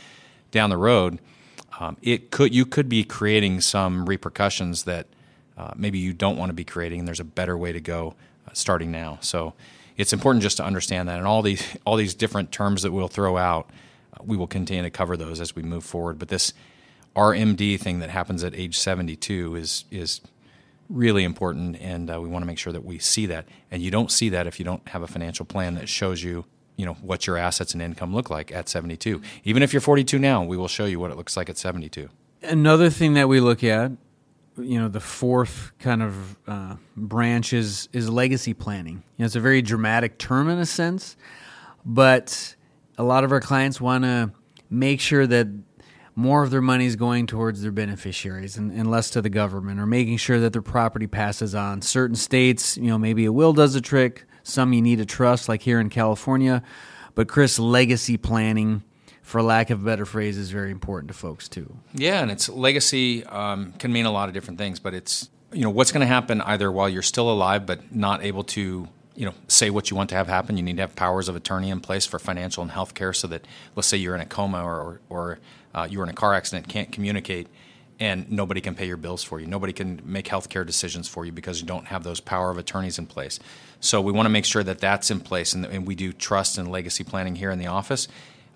down 0.51 0.69
the 0.69 0.77
road, 0.77 1.19
um, 1.83 1.97
it 2.01 2.31
could 2.31 2.55
you 2.55 2.65
could 2.65 2.87
be 2.87 3.03
creating 3.03 3.59
some 3.59 4.05
repercussions 4.05 4.83
that 4.83 5.07
uh, 5.57 5.71
maybe 5.75 5.99
you 5.99 6.13
don't 6.13 6.37
want 6.37 6.49
to 6.49 6.53
be 6.53 6.63
creating. 6.63 6.99
And 6.99 7.07
there's 7.07 7.19
a 7.19 7.25
better 7.25 7.57
way 7.57 7.73
to 7.73 7.81
go 7.81 8.15
uh, 8.47 8.51
starting 8.53 8.89
now. 8.89 9.17
So 9.21 9.53
it's 9.97 10.13
important 10.13 10.43
just 10.43 10.57
to 10.57 10.63
understand 10.63 11.09
that, 11.09 11.17
and 11.17 11.27
all 11.27 11.41
these 11.41 11.61
all 11.85 11.97
these 11.97 12.13
different 12.13 12.51
terms 12.51 12.83
that 12.83 12.91
we'll 12.91 13.09
throw 13.09 13.37
out, 13.37 13.69
uh, 14.13 14.23
we 14.23 14.37
will 14.37 14.47
continue 14.47 14.83
to 14.83 14.89
cover 14.89 15.17
those 15.17 15.41
as 15.41 15.55
we 15.55 15.61
move 15.61 15.83
forward. 15.83 16.19
But 16.19 16.29
this 16.29 16.53
RMD 17.15 17.79
thing 17.79 17.99
that 17.99 18.09
happens 18.09 18.43
at 18.43 18.55
age 18.55 18.77
72 18.77 19.55
is 19.55 19.83
is 19.91 20.21
really 20.89 21.25
important, 21.25 21.75
and 21.81 22.09
uh, 22.09 22.21
we 22.21 22.29
want 22.29 22.43
to 22.43 22.47
make 22.47 22.59
sure 22.59 22.71
that 22.71 22.85
we 22.85 22.97
see 22.97 23.25
that. 23.25 23.45
And 23.71 23.81
you 23.81 23.91
don't 23.91 24.09
see 24.09 24.29
that 24.29 24.47
if 24.47 24.57
you 24.57 24.63
don't 24.63 24.87
have 24.89 25.01
a 25.01 25.07
financial 25.07 25.45
plan 25.45 25.75
that 25.75 25.89
shows 25.89 26.23
you 26.23 26.45
you 26.75 26.85
know 26.85 26.93
what 26.95 27.27
your 27.27 27.37
assets 27.37 27.73
and 27.73 27.81
income 27.81 28.13
look 28.13 28.29
like 28.29 28.51
at 28.51 28.67
72 28.67 29.21
even 29.43 29.63
if 29.63 29.73
you're 29.73 29.81
42 29.81 30.17
now 30.19 30.43
we 30.43 30.57
will 30.57 30.67
show 30.67 30.85
you 30.85 30.99
what 30.99 31.11
it 31.11 31.17
looks 31.17 31.37
like 31.37 31.49
at 31.49 31.57
72 31.57 32.09
another 32.41 32.89
thing 32.89 33.13
that 33.13 33.27
we 33.27 33.39
look 33.39 33.63
at 33.63 33.91
you 34.57 34.79
know 34.79 34.87
the 34.87 34.99
fourth 34.99 35.71
kind 35.79 36.01
of 36.01 36.37
uh, 36.47 36.75
branch 36.95 37.53
is 37.53 37.89
is 37.93 38.09
legacy 38.09 38.53
planning. 38.53 39.03
You 39.17 39.23
know, 39.23 39.25
it's 39.25 39.35
a 39.35 39.39
very 39.39 39.61
dramatic 39.61 40.17
term 40.17 40.49
in 40.49 40.59
a 40.59 40.65
sense, 40.65 41.17
but 41.85 42.55
a 42.97 43.03
lot 43.03 43.23
of 43.23 43.31
our 43.31 43.41
clients 43.41 43.81
want 43.81 44.03
to 44.03 44.31
make 44.69 44.99
sure 44.99 45.25
that 45.27 45.47
more 46.15 46.43
of 46.43 46.51
their 46.51 46.61
money 46.61 46.85
is 46.85 46.95
going 46.95 47.25
towards 47.25 47.63
their 47.63 47.71
beneficiaries 47.71 48.55
and, 48.55 48.71
and, 48.71 48.91
less 48.91 49.09
to 49.09 49.21
the 49.21 49.31
government, 49.31 49.79
or 49.79 49.87
making 49.87 50.17
sure 50.17 50.39
that 50.39 50.53
their 50.53 50.61
property 50.61 51.07
passes 51.07 51.55
on. 51.55 51.81
Certain 51.81 52.15
states, 52.15 52.77
you 52.77 52.87
know, 52.87 52.99
maybe 52.99 53.25
a 53.25 53.33
will 53.33 53.51
does 53.51 53.73
a 53.73 53.81
trick. 53.81 54.25
Some 54.43 54.73
you 54.73 54.81
need 54.81 54.97
to 54.97 55.05
trust, 55.05 55.49
like 55.49 55.61
here 55.61 55.79
in 55.79 55.89
California. 55.89 56.61
But 57.15 57.27
Chris, 57.27 57.59
legacy 57.59 58.17
planning 58.17 58.83
for 59.21 59.41
lack 59.41 59.69
of 59.69 59.81
a 59.81 59.85
better 59.85 60.05
phrase, 60.05 60.37
is 60.37 60.51
very 60.51 60.71
important 60.71 61.07
to 61.09 61.13
folks 61.13 61.47
too. 61.47 61.77
Yeah, 61.93 62.21
and 62.21 62.29
its 62.29 62.49
legacy 62.49 63.23
um, 63.25 63.73
can 63.73 63.93
mean 63.93 64.05
a 64.05 64.11
lot 64.11 64.27
of 64.27 64.33
different 64.33 64.57
things, 64.57 64.79
but 64.79 64.93
it's 64.93 65.29
you 65.51 65.61
know 65.61 65.69
what's 65.69 65.91
going 65.91 66.01
to 66.01 66.07
happen 66.07 66.41
either 66.41 66.71
while 66.71 66.89
you're 66.89 67.03
still 67.03 67.29
alive 67.29 67.65
but 67.65 67.95
not 67.95 68.23
able 68.23 68.43
to 68.43 68.87
you 69.15 69.25
know 69.25 69.33
say 69.47 69.69
what 69.69 69.91
you 69.91 69.97
want 69.97 70.09
to 70.09 70.15
have 70.15 70.27
happen. 70.27 70.57
You 70.57 70.63
need 70.63 70.77
to 70.77 70.81
have 70.81 70.95
powers 70.95 71.29
of 71.29 71.35
attorney 71.35 71.69
in 71.69 71.79
place 71.79 72.05
for 72.05 72.19
financial 72.19 72.63
and 72.63 72.71
health 72.71 72.93
care, 72.93 73.13
so 73.13 73.27
that 73.27 73.45
let's 73.75 73.87
say 73.87 73.97
you're 73.97 74.15
in 74.15 74.21
a 74.21 74.25
coma 74.25 74.63
or 74.63 74.99
or, 75.09 75.39
uh, 75.73 75.87
you 75.89 75.99
were 75.99 76.03
in 76.03 76.09
a 76.09 76.13
car 76.13 76.33
accident, 76.33 76.67
can't 76.67 76.91
communicate. 76.91 77.47
And 77.99 78.29
nobody 78.31 78.59
can 78.59 78.75
pay 78.75 78.87
your 78.87 78.97
bills 78.97 79.23
for 79.23 79.39
you. 79.39 79.47
Nobody 79.47 79.71
can 79.71 80.01
make 80.03 80.25
healthcare 80.25 80.65
decisions 80.65 81.07
for 81.07 81.25
you 81.25 81.31
because 81.31 81.61
you 81.61 81.67
don't 81.67 81.85
have 81.85 82.03
those 82.03 82.19
power 82.19 82.49
of 82.49 82.57
attorneys 82.57 82.97
in 82.97 83.05
place. 83.05 83.39
So 83.79 84.01
we 84.01 84.11
want 84.11 84.25
to 84.25 84.31
make 84.31 84.45
sure 84.45 84.63
that 84.63 84.79
that's 84.79 85.11
in 85.11 85.19
place, 85.19 85.53
and, 85.53 85.65
and 85.65 85.85
we 85.85 85.95
do 85.95 86.11
trust 86.11 86.57
and 86.57 86.71
legacy 86.71 87.03
planning 87.03 87.35
here 87.35 87.51
in 87.51 87.59
the 87.59 87.67
office 87.67 88.07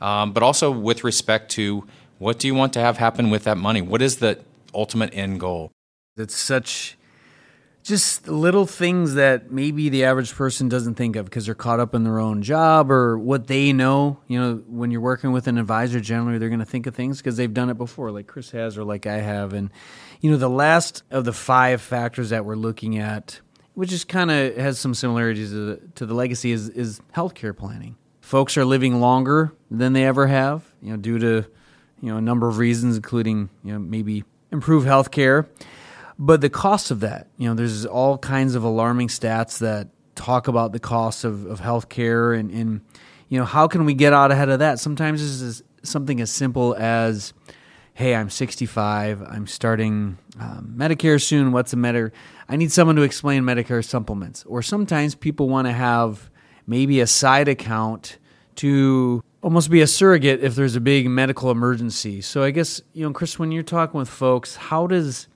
um, 0.02 0.32
but 0.32 0.44
also 0.44 0.72
with 0.72 1.04
respect 1.04 1.52
to 1.52 1.88
what 2.20 2.40
do 2.40 2.48
you 2.48 2.56
want 2.56 2.74
to 2.74 2.80
have 2.80 2.98
happen 2.98 3.30
with 3.30 3.44
that 3.44 3.58
money? 3.58 3.82
What 3.82 4.02
is 4.02 4.18
the 4.18 4.40
ultimate 4.74 5.14
end 5.14 5.40
goal? 5.40 5.72
It's 6.16 6.36
such 6.36 6.97
just 7.88 8.28
little 8.28 8.66
things 8.66 9.14
that 9.14 9.50
maybe 9.50 9.88
the 9.88 10.04
average 10.04 10.36
person 10.36 10.68
doesn't 10.68 10.96
think 10.96 11.16
of 11.16 11.24
because 11.24 11.46
they're 11.46 11.56
caught 11.56 11.80
up 11.80 11.96
in 11.96 12.04
their 12.04 12.20
own 12.20 12.42
job 12.42 12.92
or 12.92 13.18
what 13.18 13.48
they 13.48 13.72
know. 13.72 14.20
You 14.28 14.42
know, 14.42 14.56
when 14.68 14.92
you're 14.92 15.00
working 15.00 15.32
with 15.32 15.48
an 15.48 15.58
advisor, 15.58 16.02
generally 16.02 16.38
they're 16.38 16.50
going 16.50 16.60
to 16.60 16.66
think 16.66 16.86
of 16.86 16.94
things 16.94 17.20
because 17.20 17.38
they've 17.38 17.54
done 17.54 17.70
it 17.70 17.78
before, 17.78 18.12
like 18.12 18.28
Chris 18.28 18.52
has 18.52 18.78
or 18.78 18.84
like 18.84 19.08
I 19.08 19.20
have. 19.20 19.54
And, 19.54 19.70
you 20.20 20.30
know, 20.30 20.36
the 20.36 20.50
last 20.50 21.04
of 21.12 21.24
the 21.24 21.32
five 21.32 21.82
factors 21.82 22.32
that 22.32 22.44
we're 22.44 22.58
looking 22.58 22.98
at, 22.98 23.40
which 23.74 23.94
is 23.94 24.04
kind 24.04 24.32
of 24.32 24.58
has 24.58 24.78
some 24.78 24.94
similarities 24.94 25.52
to 25.52 25.56
the, 25.56 25.82
to 25.96 26.06
the 26.06 26.14
legacy, 26.14 26.52
is, 26.52 26.68
is 26.68 27.00
healthcare 27.16 27.56
planning 27.56 27.96
folks 28.20 28.58
are 28.58 28.66
living 28.66 29.00
longer 29.00 29.54
than 29.72 29.94
they 29.94 30.04
ever 30.04 30.28
have, 30.28 30.62
you 30.82 30.90
know, 30.90 30.98
due 30.98 31.18
to 31.18 31.46
you 32.02 32.12
know 32.12 32.18
a 32.18 32.22
number 32.22 32.50
of 32.50 32.58
reasons, 32.58 32.98
including 32.98 33.50
you 33.64 33.72
know 33.72 33.80
maybe 33.80 34.26
improved 34.52 34.86
healthcare. 34.86 35.12
care. 35.46 35.50
But 36.20 36.42
the 36.42 36.50
cost 36.50 36.92
of 36.92 37.02
that, 37.02 37.28
you 37.38 37.48
know, 37.48 37.54
there's 37.54 37.86
all 37.86 38.18
kinds 38.18 38.56
of 38.56 38.64
alarming 38.64 39.10
stats 39.10 39.60
that 39.60 39.90
talk 40.16 40.48
about 40.48 40.72
the 40.72 40.80
cost 40.80 41.24
of, 41.24 41.46
of 41.46 41.60
health 41.60 41.90
care 41.90 42.34
and, 42.34 42.50
and 42.50 42.82
you 43.30 43.38
know 43.38 43.46
how 43.46 43.68
can 43.68 43.86
we 43.86 43.94
get 43.94 44.14
out 44.14 44.32
ahead 44.32 44.50
of 44.50 44.60
that? 44.60 44.80
Sometimes 44.80 45.22
this 45.22 45.42
is 45.42 45.64
something 45.84 46.20
as 46.20 46.32
simple 46.32 46.76
as 46.76 47.34
hey 47.94 48.14
i'm 48.14 48.30
65 48.30 49.22
i'm 49.22 49.48
starting 49.48 50.18
um, 50.40 50.74
medicare 50.78 51.22
soon 51.22 51.52
what's 51.52 51.72
a 51.72 51.78
medicare 51.78 52.12
i 52.50 52.56
need 52.56 52.72
someone 52.72 52.96
to 52.96 53.04
explain 53.04 53.44
medicare 53.44 53.84
supplements. 53.84 54.44
Or 54.46 54.62
sometimes 54.62 55.16
people 55.16 55.50
want 55.50 55.68
to 55.68 55.74
have 55.74 56.30
maybe 56.66 57.00
a 57.00 57.08
side 57.08 57.48
account 57.48 58.18
to 58.58 59.24
almost 59.42 59.70
be 59.70 59.82
a 59.82 59.88
surrogate 59.88 60.44
if 60.44 60.56
there's 60.56 60.76
a 60.76 60.82
big 60.82 61.10
medical 61.10 61.52
emergency. 61.52 62.22
So 62.22 62.44
I 62.44 62.52
guess, 62.52 62.82
you 62.94 63.06
know, 63.06 63.14
Chris, 63.14 63.40
when 63.40 63.52
you're 63.52 63.64
talking 63.64 63.98
with 63.98 64.10
folks, 64.10 64.56
how 64.56 64.88
does, 64.88 65.28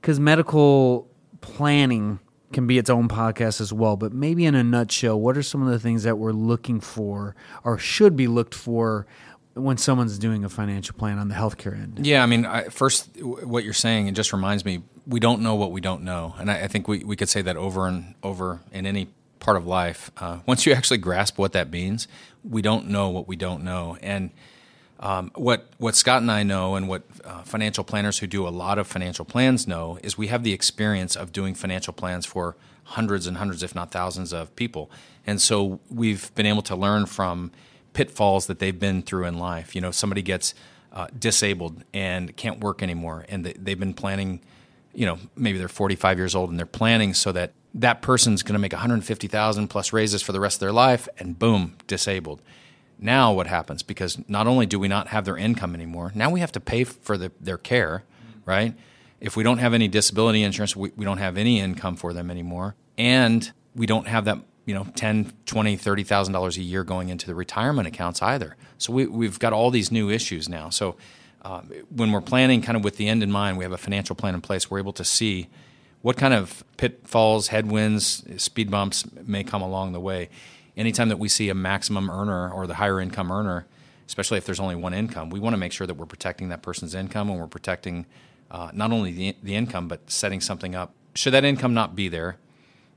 because 0.00 0.18
medical 0.20 1.08
planning 1.40 2.18
can 2.52 2.66
be 2.66 2.78
its 2.78 2.90
own 2.90 3.08
podcast 3.08 3.60
as 3.60 3.72
well, 3.72 3.96
but 3.96 4.12
maybe 4.12 4.44
in 4.44 4.54
a 4.54 4.64
nutshell, 4.64 5.20
what 5.20 5.36
are 5.36 5.42
some 5.42 5.62
of 5.62 5.68
the 5.68 5.78
things 5.78 6.02
that 6.02 6.18
we're 6.18 6.32
looking 6.32 6.80
for 6.80 7.36
or 7.62 7.78
should 7.78 8.16
be 8.16 8.26
looked 8.26 8.54
for 8.54 9.06
when 9.54 9.76
someone's 9.76 10.18
doing 10.18 10.44
a 10.44 10.48
financial 10.48 10.94
plan 10.96 11.18
on 11.18 11.28
the 11.28 11.34
healthcare 11.34 11.74
end? 11.74 12.04
Yeah, 12.04 12.22
I 12.22 12.26
mean, 12.26 12.46
I, 12.46 12.64
first, 12.64 13.08
what 13.22 13.62
you're 13.62 13.72
saying, 13.72 14.08
it 14.08 14.12
just 14.12 14.32
reminds 14.32 14.64
me, 14.64 14.82
we 15.06 15.20
don't 15.20 15.42
know 15.42 15.54
what 15.54 15.70
we 15.70 15.80
don't 15.80 16.02
know. 16.02 16.34
And 16.38 16.50
I, 16.50 16.62
I 16.62 16.68
think 16.68 16.88
we, 16.88 17.04
we 17.04 17.14
could 17.16 17.28
say 17.28 17.42
that 17.42 17.56
over 17.56 17.86
and 17.86 18.14
over 18.22 18.60
in 18.72 18.86
any 18.86 19.08
part 19.38 19.56
of 19.56 19.66
life. 19.66 20.10
Uh, 20.16 20.40
once 20.46 20.66
you 20.66 20.72
actually 20.72 20.98
grasp 20.98 21.38
what 21.38 21.52
that 21.52 21.70
means, 21.70 22.08
we 22.42 22.62
don't 22.62 22.88
know 22.88 23.08
what 23.10 23.28
we 23.28 23.36
don't 23.36 23.62
know. 23.62 23.96
And 24.02 24.30
um, 25.00 25.32
what 25.34 25.66
what 25.78 25.96
Scott 25.96 26.20
and 26.20 26.30
I 26.30 26.42
know, 26.42 26.74
and 26.74 26.86
what 26.86 27.02
uh, 27.24 27.42
financial 27.42 27.82
planners 27.84 28.18
who 28.18 28.26
do 28.26 28.46
a 28.46 28.50
lot 28.50 28.78
of 28.78 28.86
financial 28.86 29.24
plans 29.24 29.66
know, 29.66 29.98
is 30.02 30.18
we 30.18 30.26
have 30.26 30.44
the 30.44 30.52
experience 30.52 31.16
of 31.16 31.32
doing 31.32 31.54
financial 31.54 31.94
plans 31.94 32.26
for 32.26 32.54
hundreds 32.84 33.26
and 33.26 33.38
hundreds, 33.38 33.62
if 33.62 33.74
not 33.74 33.90
thousands, 33.90 34.32
of 34.32 34.54
people. 34.56 34.90
And 35.26 35.40
so 35.40 35.80
we've 35.90 36.34
been 36.34 36.46
able 36.46 36.62
to 36.62 36.76
learn 36.76 37.06
from 37.06 37.50
pitfalls 37.94 38.46
that 38.46 38.58
they've 38.58 38.78
been 38.78 39.00
through 39.00 39.24
in 39.24 39.38
life. 39.38 39.74
You 39.74 39.80
know, 39.80 39.90
somebody 39.90 40.20
gets 40.20 40.54
uh, 40.92 41.06
disabled 41.18 41.82
and 41.94 42.36
can't 42.36 42.60
work 42.60 42.82
anymore, 42.82 43.24
and 43.28 43.44
they, 43.44 43.70
have 43.70 43.80
been 43.80 43.94
planning. 43.94 44.40
You 44.92 45.06
know, 45.06 45.18
maybe 45.34 45.56
they're 45.56 45.68
45 45.68 46.18
years 46.18 46.34
old 46.34 46.50
and 46.50 46.58
they're 46.58 46.66
planning 46.66 47.14
so 47.14 47.32
that 47.32 47.52
that 47.72 48.02
person's 48.02 48.42
going 48.42 48.54
to 48.54 48.58
make 48.58 48.72
150,000 48.72 49.68
plus 49.68 49.92
raises 49.92 50.20
for 50.20 50.32
the 50.32 50.40
rest 50.40 50.56
of 50.56 50.60
their 50.60 50.72
life 50.72 51.08
and 51.18 51.38
boom, 51.38 51.76
disabled. 51.86 52.42
Now 53.00 53.32
what 53.32 53.46
happens 53.46 53.82
because 53.82 54.18
not 54.28 54.46
only 54.46 54.66
do 54.66 54.78
we 54.78 54.86
not 54.86 55.08
have 55.08 55.24
their 55.24 55.36
income 55.36 55.74
anymore, 55.74 56.12
now 56.14 56.30
we 56.30 56.40
have 56.40 56.52
to 56.52 56.60
pay 56.60 56.84
for 56.84 57.16
the, 57.16 57.32
their 57.40 57.56
care, 57.56 58.04
right? 58.44 58.74
If 59.20 59.36
we 59.36 59.42
don't 59.42 59.58
have 59.58 59.72
any 59.72 59.88
disability 59.88 60.42
insurance, 60.42 60.76
we, 60.76 60.92
we 60.96 61.04
don't 61.04 61.18
have 61.18 61.38
any 61.38 61.60
income 61.60 61.96
for 61.96 62.12
them 62.12 62.30
anymore. 62.30 62.74
And 62.98 63.50
we 63.74 63.86
don't 63.86 64.06
have 64.06 64.26
that, 64.26 64.38
you 64.66 64.74
know, 64.74 64.86
10, 64.94 65.32
20, 65.46 65.76
30,000 65.76 66.32
dollars 66.32 66.58
a 66.58 66.62
year 66.62 66.84
going 66.84 67.08
into 67.08 67.26
the 67.26 67.34
retirement 67.34 67.88
accounts 67.88 68.20
either. 68.20 68.56
So 68.76 68.92
we, 68.92 69.06
we've 69.06 69.38
got 69.38 69.52
all 69.54 69.70
these 69.70 69.90
new 69.90 70.10
issues 70.10 70.48
now. 70.48 70.68
So 70.68 70.96
um, 71.42 71.70
when 71.88 72.12
we're 72.12 72.20
planning 72.20 72.60
kind 72.60 72.76
of 72.76 72.84
with 72.84 72.96
the 72.96 73.08
end 73.08 73.22
in 73.22 73.30
mind, 73.30 73.56
we 73.56 73.64
have 73.64 73.72
a 73.72 73.78
financial 73.78 74.14
plan 74.14 74.34
in 74.34 74.42
place. 74.42 74.70
We're 74.70 74.78
able 74.78 74.92
to 74.94 75.04
see 75.04 75.48
what 76.02 76.16
kind 76.16 76.34
of 76.34 76.64
pitfalls, 76.76 77.48
headwinds, 77.48 78.24
speed 78.42 78.70
bumps 78.70 79.06
may 79.26 79.44
come 79.44 79.62
along 79.62 79.92
the 79.92 80.00
way. 80.00 80.28
Anytime 80.80 81.10
that 81.10 81.18
we 81.18 81.28
see 81.28 81.50
a 81.50 81.54
maximum 81.54 82.08
earner 82.08 82.50
or 82.50 82.66
the 82.66 82.76
higher 82.76 83.02
income 83.02 83.30
earner, 83.30 83.66
especially 84.06 84.38
if 84.38 84.46
there's 84.46 84.60
only 84.60 84.76
one 84.76 84.94
income, 84.94 85.28
we 85.28 85.38
want 85.38 85.52
to 85.52 85.58
make 85.58 85.72
sure 85.72 85.86
that 85.86 85.92
we're 85.92 86.06
protecting 86.06 86.48
that 86.48 86.62
person's 86.62 86.94
income 86.94 87.28
and 87.28 87.38
we're 87.38 87.46
protecting 87.46 88.06
uh, 88.50 88.70
not 88.72 88.90
only 88.90 89.12
the, 89.12 89.36
the 89.42 89.54
income, 89.54 89.88
but 89.88 90.10
setting 90.10 90.40
something 90.40 90.74
up. 90.74 90.94
Should 91.14 91.34
that 91.34 91.44
income 91.44 91.74
not 91.74 91.94
be 91.94 92.08
there 92.08 92.38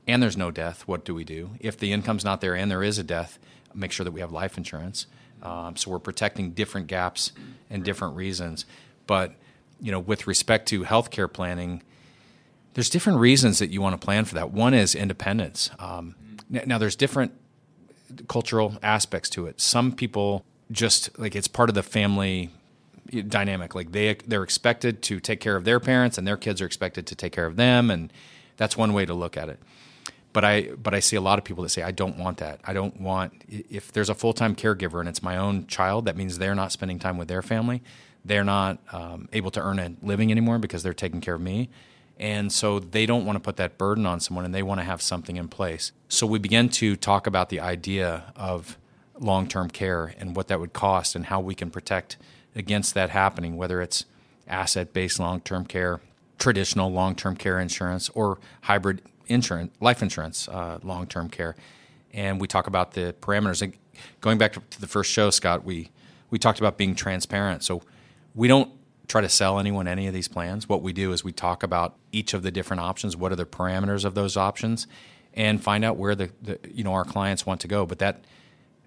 and 0.06 0.22
there's 0.22 0.34
no 0.34 0.50
death, 0.50 0.88
what 0.88 1.04
do 1.04 1.14
we 1.14 1.24
do? 1.24 1.50
If 1.60 1.76
the 1.76 1.92
income's 1.92 2.24
not 2.24 2.40
there 2.40 2.56
and 2.56 2.70
there 2.70 2.82
is 2.82 2.98
a 2.98 3.04
death, 3.04 3.38
make 3.74 3.92
sure 3.92 4.04
that 4.04 4.12
we 4.12 4.20
have 4.20 4.32
life 4.32 4.56
insurance. 4.56 5.06
Um, 5.42 5.76
so 5.76 5.90
we're 5.90 5.98
protecting 5.98 6.52
different 6.52 6.86
gaps 6.86 7.32
and 7.68 7.84
different 7.84 8.16
reasons. 8.16 8.64
But 9.06 9.34
you 9.78 9.92
know, 9.92 10.00
with 10.00 10.26
respect 10.26 10.68
to 10.68 10.84
healthcare 10.84 11.30
planning, 11.30 11.82
there's 12.72 12.88
different 12.88 13.18
reasons 13.18 13.58
that 13.58 13.68
you 13.68 13.82
want 13.82 14.00
to 14.00 14.02
plan 14.02 14.24
for 14.24 14.36
that. 14.36 14.52
One 14.52 14.72
is 14.72 14.94
independence. 14.94 15.70
Um, 15.78 16.14
now, 16.48 16.78
there's 16.78 16.96
different 16.96 17.32
cultural 18.28 18.78
aspects 18.82 19.28
to 19.30 19.46
it. 19.46 19.60
Some 19.60 19.92
people 19.92 20.44
just 20.70 21.18
like 21.18 21.36
it's 21.36 21.48
part 21.48 21.68
of 21.68 21.74
the 21.74 21.82
family 21.82 22.50
dynamic. 23.28 23.74
Like 23.74 23.92
they 23.92 24.14
they're 24.26 24.42
expected 24.42 25.02
to 25.02 25.20
take 25.20 25.40
care 25.40 25.56
of 25.56 25.64
their 25.64 25.80
parents, 25.80 26.18
and 26.18 26.26
their 26.26 26.36
kids 26.36 26.60
are 26.62 26.66
expected 26.66 27.06
to 27.08 27.14
take 27.14 27.32
care 27.32 27.46
of 27.46 27.56
them, 27.56 27.90
and 27.90 28.12
that's 28.56 28.76
one 28.76 28.92
way 28.92 29.04
to 29.06 29.14
look 29.14 29.36
at 29.36 29.48
it. 29.48 29.58
but 30.34 30.44
I 30.44 30.62
but 30.82 30.92
I 30.94 31.00
see 31.00 31.16
a 31.16 31.20
lot 31.20 31.38
of 31.38 31.44
people 31.44 31.62
that 31.62 31.70
say 31.70 31.82
I 31.82 31.92
don't 31.92 32.18
want 32.18 32.38
that. 32.38 32.60
I 32.64 32.74
don't 32.74 33.00
want 33.00 33.32
if 33.48 33.92
there's 33.92 34.10
a 34.10 34.14
full 34.14 34.34
time 34.34 34.54
caregiver 34.54 35.00
and 35.00 35.08
it's 35.08 35.22
my 35.22 35.36
own 35.38 35.66
child. 35.66 36.04
That 36.06 36.16
means 36.16 36.38
they're 36.38 36.56
not 36.56 36.72
spending 36.72 36.98
time 36.98 37.16
with 37.16 37.28
their 37.28 37.40
family. 37.40 37.82
They're 38.24 38.44
not 38.44 38.78
um, 38.92 39.28
able 39.32 39.50
to 39.52 39.60
earn 39.62 39.78
a 39.78 39.92
living 40.02 40.30
anymore 40.30 40.58
because 40.58 40.82
they're 40.82 40.92
taking 40.92 41.20
care 41.20 41.34
of 41.34 41.40
me. 41.40 41.70
And 42.18 42.52
so 42.52 42.78
they 42.78 43.06
don't 43.06 43.24
want 43.24 43.36
to 43.36 43.40
put 43.40 43.56
that 43.56 43.76
burden 43.76 44.06
on 44.06 44.20
someone 44.20 44.44
and 44.44 44.54
they 44.54 44.62
want 44.62 44.80
to 44.80 44.84
have 44.84 45.02
something 45.02 45.36
in 45.36 45.48
place. 45.48 45.92
So 46.08 46.26
we 46.26 46.38
began 46.38 46.68
to 46.70 46.94
talk 46.96 47.26
about 47.26 47.48
the 47.48 47.60
idea 47.60 48.32
of 48.36 48.78
long 49.18 49.48
term 49.48 49.68
care 49.68 50.14
and 50.18 50.36
what 50.36 50.48
that 50.48 50.60
would 50.60 50.72
cost 50.72 51.16
and 51.16 51.26
how 51.26 51.40
we 51.40 51.54
can 51.54 51.70
protect 51.70 52.16
against 52.54 52.94
that 52.94 53.10
happening, 53.10 53.56
whether 53.56 53.82
it's 53.82 54.04
asset 54.46 54.92
based 54.92 55.18
long 55.18 55.40
term 55.40 55.64
care, 55.64 56.00
traditional 56.38 56.90
long 56.90 57.14
term 57.14 57.36
care 57.36 57.58
insurance, 57.58 58.08
or 58.10 58.38
hybrid 58.62 59.02
insurance, 59.26 59.72
life 59.80 60.02
insurance, 60.02 60.48
uh, 60.48 60.78
long 60.82 61.06
term 61.06 61.28
care. 61.28 61.56
And 62.12 62.40
we 62.40 62.46
talk 62.46 62.68
about 62.68 62.92
the 62.92 63.14
parameters. 63.20 63.60
And 63.60 63.74
going 64.20 64.38
back 64.38 64.52
to 64.70 64.80
the 64.80 64.86
first 64.86 65.10
show, 65.10 65.30
Scott, 65.30 65.64
we, 65.64 65.90
we 66.30 66.38
talked 66.38 66.60
about 66.60 66.78
being 66.78 66.94
transparent. 66.94 67.64
So 67.64 67.82
we 68.34 68.46
don't 68.46 68.70
try 69.08 69.20
to 69.20 69.28
sell 69.28 69.58
anyone 69.58 69.86
any 69.86 70.06
of 70.06 70.14
these 70.14 70.28
plans. 70.28 70.68
What 70.68 70.82
we 70.82 70.92
do 70.92 71.12
is 71.12 71.22
we 71.22 71.32
talk 71.32 71.62
about 71.62 71.96
each 72.12 72.34
of 72.34 72.42
the 72.42 72.50
different 72.50 72.80
options, 72.80 73.16
what 73.16 73.32
are 73.32 73.36
the 73.36 73.46
parameters 73.46 74.04
of 74.04 74.14
those 74.14 74.36
options, 74.36 74.86
and 75.34 75.62
find 75.62 75.84
out 75.84 75.96
where 75.96 76.14
the, 76.14 76.30
the 76.42 76.58
you 76.72 76.84
know 76.84 76.92
our 76.92 77.04
clients 77.04 77.44
want 77.44 77.60
to 77.62 77.68
go. 77.68 77.86
But 77.86 77.98
that 77.98 78.24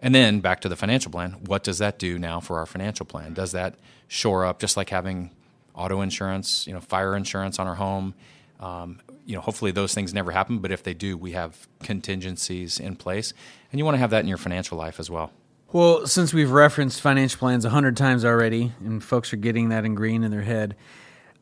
and 0.01 0.13
then 0.13 0.39
back 0.39 0.61
to 0.61 0.69
the 0.69 0.75
financial 0.75 1.11
plan, 1.11 1.33
what 1.45 1.63
does 1.63 1.79
that 1.79 1.99
do 1.99 2.19
now 2.19 2.39
for 2.39 2.59
our 2.59 2.65
financial 2.65 3.05
plan? 3.05 3.33
Does 3.33 3.51
that 3.51 3.75
shore 4.07 4.45
up 4.45 4.59
just 4.59 4.77
like 4.77 4.89
having 4.89 5.31
auto 5.73 6.01
insurance, 6.01 6.67
you 6.67 6.73
know, 6.73 6.81
fire 6.81 7.15
insurance 7.15 7.59
on 7.59 7.67
our 7.67 7.75
home? 7.75 8.13
Um, 8.59 8.99
you 9.25 9.35
know, 9.35 9.41
hopefully 9.41 9.71
those 9.71 9.93
things 9.93 10.13
never 10.13 10.31
happen, 10.31 10.59
but 10.59 10.71
if 10.71 10.83
they 10.83 10.93
do, 10.93 11.17
we 11.17 11.33
have 11.33 11.67
contingencies 11.83 12.79
in 12.79 12.95
place, 12.95 13.33
and 13.71 13.79
you 13.79 13.85
want 13.85 13.95
to 13.95 13.99
have 13.99 14.11
that 14.11 14.21
in 14.21 14.27
your 14.27 14.37
financial 14.37 14.77
life 14.77 14.99
as 14.99 15.09
well. 15.09 15.31
Well, 15.73 16.07
since 16.07 16.33
we've 16.33 16.49
referenced 16.51 17.01
financial 17.01 17.39
plans 17.39 17.65
a 17.65 17.69
hundred 17.69 17.97
times 17.97 18.23
already, 18.23 18.71
and 18.79 19.03
folks 19.03 19.33
are 19.33 19.37
getting 19.37 19.67
that 19.69 19.83
ingrained 19.83 20.23
in 20.23 20.31
their 20.31 20.43
head, 20.43 20.77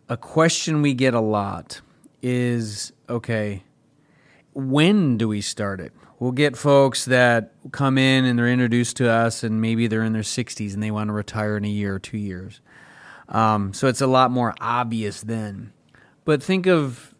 a 0.09 0.17
question 0.17 0.81
we 0.81 0.95
get 0.95 1.13
a 1.13 1.19
lot 1.19 1.81
is 2.23 2.91
okay, 3.07 3.63
when 4.53 5.17
do 5.17 5.27
we 5.27 5.41
start 5.41 5.79
it? 5.79 5.93
We'll 6.17 6.31
get 6.31 6.57
folks 6.57 7.05
that 7.05 7.53
come 7.71 7.99
in 7.99 8.25
and 8.25 8.39
they're 8.39 8.49
introduced 8.49 8.97
to 8.97 9.11
us, 9.11 9.43
and 9.43 9.61
maybe 9.61 9.85
they're 9.85 10.03
in 10.03 10.13
their 10.13 10.23
60s 10.23 10.73
and 10.73 10.81
they 10.81 10.89
want 10.89 11.09
to 11.09 11.13
retire 11.13 11.55
in 11.55 11.63
a 11.63 11.69
year 11.69 11.93
or 11.93 11.99
two 11.99 12.17
years. 12.17 12.61
Um, 13.29 13.73
so 13.73 13.87
it's 13.87 14.01
a 14.01 14.07
lot 14.07 14.31
more 14.31 14.55
obvious 14.59 15.21
then. 15.21 15.71
But 16.23 16.41
think 16.41 16.65
of 16.65 17.13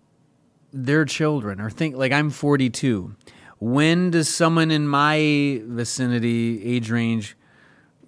their 0.74 1.06
children, 1.06 1.62
or 1.62 1.70
think 1.70 1.96
like 1.96 2.12
I'm 2.12 2.32
42 2.32 3.16
when 3.60 4.12
does 4.12 4.34
someone 4.34 4.72
in 4.72 4.88
my 4.88 5.62
vicinity, 5.66 6.64
age 6.64 6.90
range, 6.92 7.36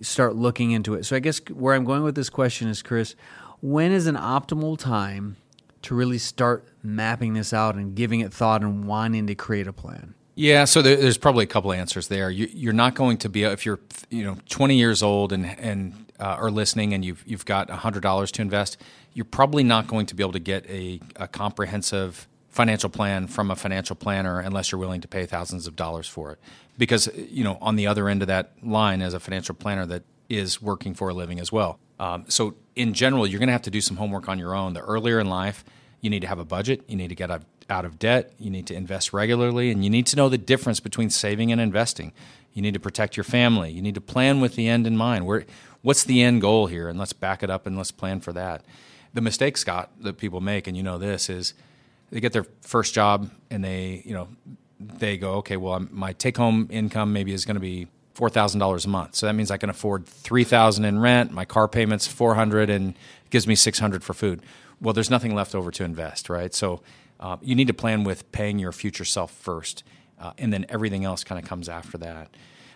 start 0.01 0.35
looking 0.35 0.71
into 0.71 0.93
it? 0.93 1.05
So 1.05 1.15
I 1.15 1.19
guess 1.19 1.39
where 1.51 1.73
I'm 1.73 1.85
going 1.85 2.03
with 2.03 2.15
this 2.15 2.29
question 2.29 2.67
is, 2.67 2.81
Chris, 2.81 3.15
when 3.61 3.91
is 3.91 4.07
an 4.07 4.15
optimal 4.15 4.77
time 4.77 5.37
to 5.83 5.95
really 5.95 6.17
start 6.17 6.67
mapping 6.83 7.33
this 7.33 7.53
out 7.53 7.75
and 7.75 7.95
giving 7.95 8.19
it 8.19 8.33
thought 8.33 8.61
and 8.61 8.85
wanting 8.85 9.27
to 9.27 9.35
create 9.35 9.67
a 9.67 9.73
plan? 9.73 10.13
Yeah, 10.35 10.65
so 10.65 10.83
there's 10.83 11.17
probably 11.17 11.45
a 11.45 11.47
couple 11.47 11.73
answers 11.73 12.09
there. 12.09 12.29
You, 12.29 12.69
are 12.69 12.73
not 12.73 12.93
going 12.93 13.17
to 13.19 13.29
be 13.29 13.43
if 13.43 13.65
you're 13.65 13.79
you 14.11 14.23
know 14.23 14.37
20 14.49 14.77
years 14.77 15.01
old 15.01 15.33
and 15.33 15.45
and 15.45 16.05
uh, 16.19 16.25
are 16.25 16.51
listening 16.51 16.93
and 16.93 17.03
you've 17.03 17.23
you've 17.25 17.45
got 17.45 17.71
hundred 17.71 18.03
dollars 18.03 18.31
to 18.33 18.43
invest. 18.43 18.77
You're 19.13 19.25
probably 19.25 19.63
not 19.63 19.87
going 19.87 20.05
to 20.05 20.15
be 20.15 20.21
able 20.21 20.33
to 20.33 20.39
get 20.39 20.69
a, 20.69 20.99
a 21.15 21.27
comprehensive 21.27 22.27
financial 22.57 22.89
plan 22.89 23.27
from 23.27 23.51
a 23.51 23.55
financial 23.55 23.95
planner 23.95 24.39
unless 24.39 24.71
you're 24.71 24.79
willing 24.79 24.99
to 24.99 25.07
pay 25.07 25.27
thousands 25.27 25.67
of 25.67 25.75
dollars 25.75 26.07
for 26.07 26.31
it. 26.31 26.39
Because, 26.75 27.07
you 27.15 27.43
know, 27.43 27.59
on 27.61 27.75
the 27.75 27.85
other 27.85 28.09
end 28.09 28.23
of 28.23 28.27
that 28.29 28.51
line 28.63 29.03
as 29.03 29.13
a 29.13 29.19
financial 29.19 29.53
planner 29.53 29.85
that 29.85 30.01
is 30.27 30.59
working 30.59 30.95
for 30.95 31.09
a 31.09 31.13
living 31.13 31.39
as 31.39 31.51
well. 31.51 31.77
Um, 31.99 32.25
so, 32.27 32.55
in 32.75 32.93
general, 32.95 33.27
you're 33.27 33.37
going 33.39 33.47
to 33.47 33.53
have 33.53 33.61
to 33.63 33.71
do 33.71 33.79
some 33.79 33.97
homework 33.97 34.27
on 34.27 34.39
your 34.39 34.55
own. 34.55 34.73
The 34.73 34.81
earlier 34.81 35.19
in 35.19 35.27
life, 35.29 35.63
you 36.01 36.09
need 36.09 36.21
to 36.21 36.27
have 36.27 36.39
a 36.39 36.45
budget, 36.45 36.83
you 36.87 36.95
need 36.95 37.09
to 37.09 37.15
get 37.15 37.29
out 37.29 37.85
of 37.85 37.99
debt, 37.99 38.33
you 38.39 38.49
need 38.49 38.65
to 38.67 38.75
invest 38.75 39.13
regularly, 39.13 39.69
and 39.69 39.83
you 39.83 39.89
need 39.91 40.07
to 40.07 40.15
know 40.15 40.27
the 40.27 40.37
difference 40.37 40.79
between 40.79 41.11
saving 41.11 41.51
and 41.51 41.61
investing. 41.61 42.11
You 42.53 42.63
need 42.63 42.73
to 42.73 42.79
protect 42.79 43.17
your 43.17 43.23
family. 43.23 43.71
You 43.71 43.83
need 43.83 43.95
to 43.95 44.01
plan 44.01 44.41
with 44.41 44.55
the 44.55 44.67
end 44.67 44.87
in 44.87 44.97
mind. 44.97 45.27
Where, 45.27 45.45
what's 45.83 46.03
the 46.03 46.23
end 46.23 46.41
goal 46.41 46.65
here? 46.67 46.89
And 46.89 46.97
let's 46.97 47.13
back 47.13 47.43
it 47.43 47.51
up 47.51 47.67
and 47.67 47.77
let's 47.77 47.91
plan 47.91 48.19
for 48.19 48.33
that. 48.33 48.65
The 49.13 49.21
mistake, 49.21 49.57
Scott, 49.57 49.91
that 50.01 50.17
people 50.17 50.41
make, 50.41 50.67
and 50.67 50.75
you 50.75 50.83
know 50.83 50.97
this, 50.97 51.29
is 51.29 51.53
they 52.09 52.19
get 52.19 52.33
their 52.33 52.45
first 52.61 52.93
job 52.93 53.29
and 53.49 53.63
they 53.63 54.01
you 54.05 54.13
know 54.13 54.27
they 54.79 55.17
go 55.17 55.35
okay 55.35 55.57
well 55.57 55.85
my 55.91 56.13
take 56.13 56.37
home 56.37 56.67
income 56.71 57.13
maybe 57.13 57.33
is 57.33 57.45
going 57.45 57.55
to 57.55 57.61
be 57.61 57.87
four 58.13 58.29
thousand 58.29 58.59
dollars 58.59 58.85
a 58.85 58.89
month. 58.89 59.15
So 59.15 59.27
that 59.27 59.33
means 59.33 59.51
I 59.51 59.57
can 59.57 59.69
afford 59.69 60.05
three 60.05 60.43
thousand 60.43 60.85
in 60.85 60.99
rent 60.99 61.31
my 61.31 61.45
car 61.45 61.67
payments 61.67 62.07
four 62.07 62.35
hundred 62.35 62.69
and 62.69 62.95
gives 63.29 63.47
me 63.47 63.55
six 63.55 63.79
hundred 63.79 64.03
for 64.03 64.13
food. 64.13 64.41
Well 64.81 64.93
there's 64.93 65.09
nothing 65.09 65.35
left 65.35 65.53
over 65.53 65.71
to 65.71 65.83
invest 65.83 66.29
right? 66.29 66.53
So 66.53 66.81
uh, 67.19 67.37
you 67.41 67.55
need 67.55 67.67
to 67.67 67.73
plan 67.73 68.03
with 68.03 68.31
paying 68.31 68.59
your 68.59 68.71
future 68.71 69.05
self 69.05 69.31
first 69.31 69.83
uh, 70.19 70.33
and 70.37 70.51
then 70.51 70.65
everything 70.69 71.05
else 71.05 71.23
kind 71.23 71.41
of 71.41 71.47
comes 71.47 71.69
after 71.69 71.97
that. 71.99 72.29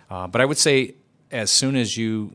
Uh, 0.10 0.28
but 0.28 0.41
I 0.41 0.46
would 0.46 0.58
say 0.58 0.96
as 1.32 1.50
soon 1.50 1.76
as 1.76 1.98
you 1.98 2.34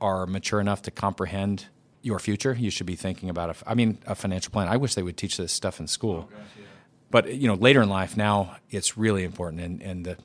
are 0.00 0.26
mature 0.26 0.60
enough 0.60 0.82
to 0.82 0.90
comprehend 0.90 1.66
your 2.06 2.20
future, 2.20 2.54
you 2.54 2.70
should 2.70 2.86
be 2.86 2.94
thinking 2.94 3.28
about 3.28 3.50
a, 3.50 3.68
I 3.68 3.74
mean, 3.74 3.98
a 4.06 4.14
financial 4.14 4.52
plan. 4.52 4.68
I 4.68 4.76
wish 4.76 4.94
they 4.94 5.02
would 5.02 5.16
teach 5.16 5.36
this 5.36 5.52
stuff 5.52 5.80
in 5.80 5.88
school. 5.88 6.28
Oh, 6.28 6.30
gosh, 6.30 6.40
yeah. 6.56 6.64
But 7.10 7.34
you 7.34 7.48
know, 7.48 7.54
later 7.54 7.82
in 7.82 7.88
life, 7.88 8.16
now 8.16 8.56
it's 8.70 8.96
really 8.96 9.24
important, 9.24 9.60
and 9.60 9.82
and 9.82 10.06
the 10.06 10.16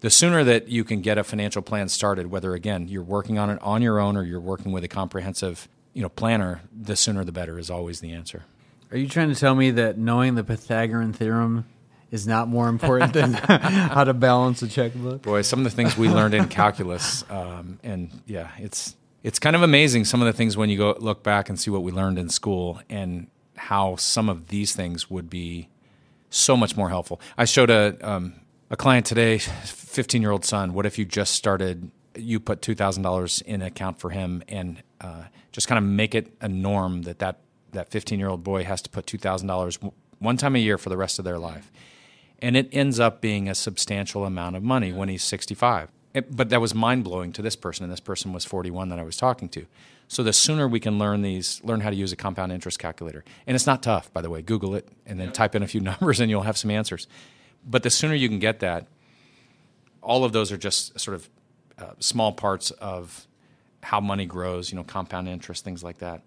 the 0.00 0.10
sooner 0.10 0.44
that 0.44 0.68
you 0.68 0.84
can 0.84 1.00
get 1.00 1.18
a 1.18 1.24
financial 1.24 1.62
plan 1.62 1.88
started, 1.88 2.30
whether 2.30 2.54
again 2.54 2.88
you're 2.88 3.02
working 3.02 3.38
on 3.38 3.50
it 3.50 3.58
on 3.60 3.82
your 3.82 3.98
own 3.98 4.16
or 4.16 4.22
you're 4.22 4.40
working 4.40 4.70
with 4.70 4.84
a 4.84 4.88
comprehensive 4.88 5.68
you 5.94 6.02
know 6.02 6.08
planner, 6.08 6.62
the 6.72 6.94
sooner 6.94 7.24
the 7.24 7.32
better 7.32 7.58
is 7.58 7.70
always 7.70 8.00
the 8.00 8.12
answer. 8.12 8.44
Are 8.92 8.96
you 8.96 9.08
trying 9.08 9.28
to 9.32 9.34
tell 9.34 9.54
me 9.54 9.72
that 9.72 9.98
knowing 9.98 10.36
the 10.36 10.44
Pythagorean 10.44 11.12
theorem 11.12 11.64
is 12.12 12.26
not 12.26 12.46
more 12.46 12.68
important 12.68 13.12
than 13.14 13.32
how 13.32 14.04
to 14.04 14.14
balance 14.14 14.62
a 14.62 14.68
checkbook? 14.68 15.22
Boy, 15.22 15.42
some 15.42 15.58
of 15.60 15.64
the 15.64 15.70
things 15.70 15.96
we 15.96 16.08
learned 16.08 16.34
in 16.34 16.46
calculus, 16.46 17.24
um, 17.30 17.80
and 17.82 18.10
yeah, 18.26 18.50
it's 18.58 18.94
it's 19.26 19.40
kind 19.40 19.56
of 19.56 19.62
amazing 19.62 20.04
some 20.04 20.22
of 20.22 20.26
the 20.26 20.32
things 20.32 20.56
when 20.56 20.70
you 20.70 20.78
go 20.78 20.96
look 21.00 21.24
back 21.24 21.48
and 21.48 21.58
see 21.58 21.68
what 21.68 21.82
we 21.82 21.90
learned 21.90 22.16
in 22.16 22.28
school 22.28 22.80
and 22.88 23.26
how 23.56 23.96
some 23.96 24.28
of 24.28 24.46
these 24.46 24.72
things 24.72 25.10
would 25.10 25.28
be 25.28 25.68
so 26.30 26.56
much 26.56 26.76
more 26.76 26.90
helpful. 26.90 27.20
I 27.36 27.44
showed 27.44 27.68
a 27.68 27.96
um, 28.08 28.34
a 28.70 28.76
client 28.76 29.04
today, 29.04 29.38
15 29.38 30.22
year 30.22 30.30
old 30.30 30.44
son. 30.44 30.74
What 30.74 30.86
if 30.86 30.96
you 30.96 31.04
just 31.04 31.34
started? 31.34 31.90
You 32.14 32.38
put 32.38 32.62
two 32.62 32.76
thousand 32.76 33.02
dollars 33.02 33.40
in 33.40 33.62
an 33.62 33.66
account 33.66 33.98
for 33.98 34.10
him, 34.10 34.44
and 34.46 34.80
uh, 35.00 35.24
just 35.50 35.66
kind 35.66 35.78
of 35.78 35.84
make 35.84 36.14
it 36.14 36.32
a 36.40 36.48
norm 36.48 37.02
that 37.02 37.18
that 37.18 37.40
that 37.72 37.90
15 37.90 38.20
year 38.20 38.28
old 38.28 38.44
boy 38.44 38.62
has 38.62 38.80
to 38.82 38.90
put 38.90 39.08
two 39.08 39.18
thousand 39.18 39.48
dollars 39.48 39.76
one 40.20 40.36
time 40.36 40.54
a 40.54 40.60
year 40.60 40.78
for 40.78 40.88
the 40.88 40.96
rest 40.96 41.18
of 41.18 41.24
their 41.24 41.38
life, 41.40 41.72
and 42.38 42.56
it 42.56 42.68
ends 42.70 43.00
up 43.00 43.20
being 43.20 43.48
a 43.48 43.56
substantial 43.56 44.24
amount 44.24 44.54
of 44.54 44.62
money 44.62 44.92
when 44.92 45.08
he's 45.08 45.24
65 45.24 45.90
but 46.20 46.48
that 46.50 46.60
was 46.60 46.74
mind 46.74 47.04
blowing 47.04 47.32
to 47.32 47.42
this 47.42 47.56
person, 47.56 47.84
and 47.84 47.92
this 47.92 48.00
person 48.00 48.32
was 48.32 48.44
41 48.44 48.88
that 48.88 48.98
I 48.98 49.02
was 49.02 49.16
talking 49.16 49.48
to. 49.50 49.66
So 50.08 50.22
the 50.22 50.32
sooner 50.32 50.68
we 50.68 50.80
can 50.80 50.98
learn 50.98 51.22
these, 51.22 51.60
learn 51.64 51.80
how 51.80 51.90
to 51.90 51.96
use 51.96 52.12
a 52.12 52.16
compound 52.16 52.52
interest 52.52 52.78
calculator, 52.78 53.24
and 53.46 53.54
it's 53.54 53.66
not 53.66 53.82
tough, 53.82 54.12
by 54.12 54.22
the 54.22 54.30
way. 54.30 54.42
Google 54.42 54.74
it 54.74 54.88
and 55.04 55.18
then 55.18 55.32
type 55.32 55.54
in 55.54 55.62
a 55.62 55.66
few 55.66 55.80
numbers, 55.82 56.20
and 56.20 56.30
you'll 56.30 56.42
have 56.42 56.56
some 56.56 56.70
answers. 56.70 57.06
But 57.66 57.82
the 57.82 57.90
sooner 57.90 58.14
you 58.14 58.28
can 58.28 58.38
get 58.38 58.60
that, 58.60 58.86
all 60.00 60.24
of 60.24 60.32
those 60.32 60.52
are 60.52 60.56
just 60.56 60.98
sort 60.98 61.16
of 61.16 61.28
uh, 61.78 61.94
small 61.98 62.32
parts 62.32 62.70
of 62.72 63.26
how 63.82 64.00
money 64.00 64.26
grows. 64.26 64.70
You 64.70 64.76
know, 64.76 64.84
compound 64.84 65.28
interest, 65.28 65.64
things 65.64 65.82
like 65.82 65.98
that. 65.98 66.22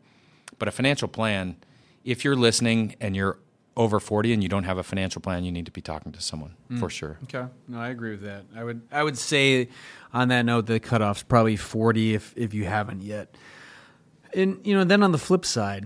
But 0.57 0.67
a 0.67 0.71
financial 0.71 1.07
plan, 1.07 1.55
if 2.03 2.25
you're 2.25 2.35
listening 2.35 2.95
and 2.99 3.15
you're 3.15 3.37
over 3.79 3.97
40 4.01 4.33
and 4.33 4.43
you 4.43 4.49
don't 4.49 4.65
have 4.65 4.77
a 4.77 4.83
financial 4.83 5.21
plan, 5.21 5.45
you 5.45 5.53
need 5.53 5.65
to 5.65 5.71
be 5.71 5.81
talking 5.81 6.11
to 6.11 6.21
someone 6.21 6.53
mm. 6.69 6.79
for 6.79 6.89
sure. 6.89 7.17
Okay. 7.23 7.45
No, 7.69 7.79
I 7.79 7.87
agree 7.87 8.11
with 8.11 8.21
that. 8.23 8.43
I 8.53 8.63
would 8.65 8.81
I 8.91 9.01
would 9.01 9.17
say 9.17 9.69
on 10.13 10.27
that 10.27 10.43
note 10.43 10.65
the 10.65 10.81
cutoff's 10.81 11.23
probably 11.23 11.55
40 11.55 12.13
if 12.13 12.33
if 12.35 12.53
you 12.53 12.65
haven't 12.65 13.01
yet. 13.01 13.35
And 14.33 14.59
you 14.65 14.75
know, 14.75 14.83
then 14.83 15.01
on 15.01 15.13
the 15.13 15.17
flip 15.17 15.45
side, 15.45 15.85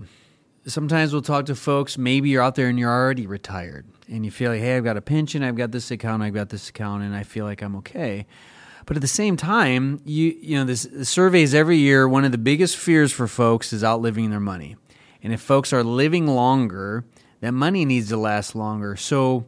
sometimes 0.66 1.12
we'll 1.12 1.22
talk 1.22 1.46
to 1.46 1.54
folks 1.54 1.96
maybe 1.96 2.30
you're 2.30 2.42
out 2.42 2.56
there 2.56 2.66
and 2.68 2.78
you're 2.80 2.90
already 2.90 3.28
retired 3.28 3.86
and 4.08 4.24
you 4.24 4.32
feel 4.32 4.50
like, 4.50 4.60
"Hey, 4.60 4.76
I've 4.76 4.84
got 4.84 4.96
a 4.96 5.00
pension, 5.00 5.44
I've 5.44 5.56
got 5.56 5.70
this 5.70 5.92
account, 5.92 6.20
I've 6.24 6.34
got 6.34 6.48
this 6.48 6.68
account 6.68 7.04
and 7.04 7.14
I 7.14 7.22
feel 7.22 7.44
like 7.44 7.62
I'm 7.62 7.76
okay." 7.76 8.26
But 8.86 8.96
at 8.96 9.02
the 9.02 9.08
same 9.08 9.36
time, 9.36 10.00
you 10.04 10.36
you 10.40 10.58
know, 10.58 10.64
this 10.64 10.82
the 10.82 11.04
surveys 11.04 11.54
every 11.54 11.76
year, 11.76 12.08
one 12.08 12.24
of 12.24 12.32
the 12.32 12.38
biggest 12.38 12.76
fears 12.76 13.12
for 13.12 13.28
folks 13.28 13.72
is 13.72 13.84
outliving 13.84 14.30
their 14.30 14.40
money. 14.40 14.74
And 15.22 15.32
if 15.32 15.40
folks 15.40 15.72
are 15.72 15.84
living 15.84 16.26
longer, 16.26 17.04
that 17.44 17.52
money 17.52 17.84
needs 17.84 18.08
to 18.08 18.16
last 18.16 18.54
longer. 18.54 18.96
So, 18.96 19.46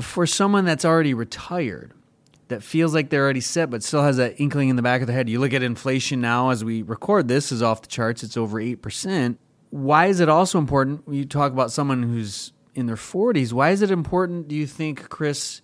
for 0.00 0.26
someone 0.26 0.66
that's 0.66 0.84
already 0.84 1.14
retired, 1.14 1.92
that 2.48 2.62
feels 2.62 2.94
like 2.94 3.08
they're 3.08 3.24
already 3.24 3.40
set, 3.40 3.70
but 3.70 3.82
still 3.82 4.02
has 4.02 4.18
that 4.18 4.38
inkling 4.38 4.68
in 4.68 4.76
the 4.76 4.82
back 4.82 5.00
of 5.00 5.06
their 5.06 5.16
head. 5.16 5.28
You 5.28 5.40
look 5.40 5.54
at 5.54 5.62
inflation 5.62 6.20
now 6.20 6.50
as 6.50 6.62
we 6.62 6.82
record 6.82 7.26
this 7.26 7.50
is 7.50 7.62
off 7.62 7.82
the 7.82 7.88
charts. 7.88 8.22
It's 8.22 8.36
over 8.36 8.60
eight 8.60 8.82
percent. 8.82 9.40
Why 9.70 10.06
is 10.06 10.20
it 10.20 10.28
also 10.28 10.58
important? 10.58 11.02
You 11.10 11.24
talk 11.24 11.52
about 11.52 11.72
someone 11.72 12.02
who's 12.02 12.52
in 12.74 12.86
their 12.86 12.96
40s. 12.96 13.52
Why 13.52 13.70
is 13.70 13.80
it 13.80 13.90
important, 13.90 14.48
do 14.48 14.54
you 14.54 14.66
think, 14.66 15.08
Chris, 15.08 15.62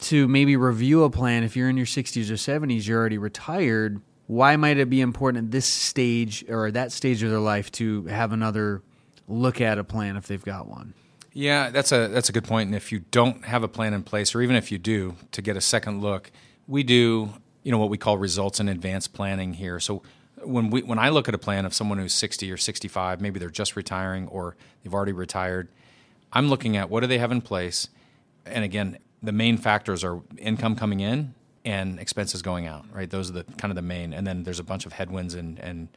to 0.00 0.26
maybe 0.26 0.56
review 0.56 1.04
a 1.04 1.10
plan 1.10 1.44
if 1.44 1.56
you're 1.56 1.68
in 1.68 1.76
your 1.76 1.86
60s 1.86 2.28
or 2.28 2.34
70s, 2.34 2.86
you're 2.86 2.98
already 2.98 3.18
retired? 3.18 4.00
Why 4.26 4.56
might 4.56 4.76
it 4.76 4.90
be 4.90 5.00
important 5.00 5.44
at 5.46 5.50
this 5.52 5.66
stage 5.66 6.44
or 6.48 6.70
that 6.72 6.90
stage 6.90 7.22
of 7.22 7.30
their 7.30 7.38
life 7.38 7.70
to 7.72 8.04
have 8.06 8.32
another 8.32 8.82
look 9.30 9.60
at 9.60 9.78
a 9.78 9.84
plan 9.84 10.16
if 10.16 10.26
they've 10.26 10.44
got 10.44 10.66
one? 10.66 10.94
Yeah, 11.32 11.70
that's 11.70 11.92
a 11.92 12.08
that's 12.08 12.28
a 12.28 12.32
good 12.32 12.44
point. 12.44 12.66
And 12.66 12.74
if 12.74 12.90
you 12.90 13.00
don't 13.10 13.44
have 13.44 13.62
a 13.62 13.68
plan 13.68 13.94
in 13.94 14.02
place, 14.02 14.34
or 14.34 14.42
even 14.42 14.56
if 14.56 14.72
you 14.72 14.78
do, 14.78 15.16
to 15.32 15.42
get 15.42 15.56
a 15.56 15.60
second 15.60 16.00
look, 16.00 16.30
we 16.66 16.82
do 16.82 17.30
you 17.62 17.70
know 17.70 17.78
what 17.78 17.90
we 17.90 17.98
call 17.98 18.18
results 18.18 18.60
and 18.60 18.68
advanced 18.68 19.12
planning 19.12 19.54
here. 19.54 19.78
So 19.80 20.02
when 20.42 20.70
we 20.70 20.82
when 20.82 20.98
I 20.98 21.10
look 21.10 21.28
at 21.28 21.34
a 21.34 21.38
plan 21.38 21.66
of 21.66 21.74
someone 21.74 21.98
who's 21.98 22.14
60 22.14 22.50
or 22.50 22.56
65, 22.56 23.20
maybe 23.20 23.38
they're 23.38 23.50
just 23.50 23.76
retiring 23.76 24.28
or 24.28 24.56
they've 24.82 24.94
already 24.94 25.12
retired, 25.12 25.68
I'm 26.32 26.48
looking 26.48 26.76
at 26.76 26.90
what 26.90 27.00
do 27.00 27.06
they 27.06 27.18
have 27.18 27.32
in 27.32 27.42
place, 27.42 27.88
and 28.46 28.64
again, 28.64 28.98
the 29.22 29.32
main 29.32 29.58
factors 29.58 30.02
are 30.02 30.20
income 30.38 30.76
coming 30.76 31.00
in 31.00 31.34
and 31.64 32.00
expenses 32.00 32.42
going 32.42 32.66
out. 32.66 32.86
Right, 32.92 33.10
those 33.10 33.30
are 33.30 33.34
the 33.34 33.44
kind 33.58 33.70
of 33.70 33.76
the 33.76 33.82
main, 33.82 34.12
and 34.12 34.26
then 34.26 34.42
there's 34.44 34.58
a 34.58 34.64
bunch 34.64 34.86
of 34.86 34.94
headwinds 34.94 35.34
and 35.34 35.58
and 35.58 35.88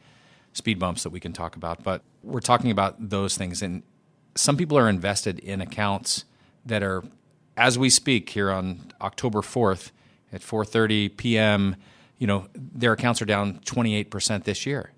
speed 0.53 0.79
bumps 0.79 1.03
that 1.03 1.09
we 1.09 1.19
can 1.19 1.33
talk 1.33 1.55
about. 1.55 1.83
But 1.83 2.01
we're 2.23 2.39
talking 2.39 2.71
about 2.71 3.09
those 3.09 3.35
things, 3.37 3.61
and 3.61 3.83
some 4.35 4.57
people 4.57 4.77
are 4.77 4.89
invested 4.89 5.39
in 5.39 5.61
accounts 5.61 6.25
that 6.65 6.81
are, 6.81 7.03
as 7.57 7.77
we 7.77 7.89
speak 7.89 8.29
here 8.29 8.51
on 8.51 8.91
October 9.01 9.41
4th 9.41 9.91
at 10.31 10.41
4:30 10.41 11.15
p.m., 11.17 11.75
you 12.17 12.27
know, 12.27 12.47
their 12.55 12.93
accounts 12.93 13.21
are 13.21 13.25
down 13.25 13.59
28% 13.65 14.43
this 14.45 14.65
year. 14.65 14.91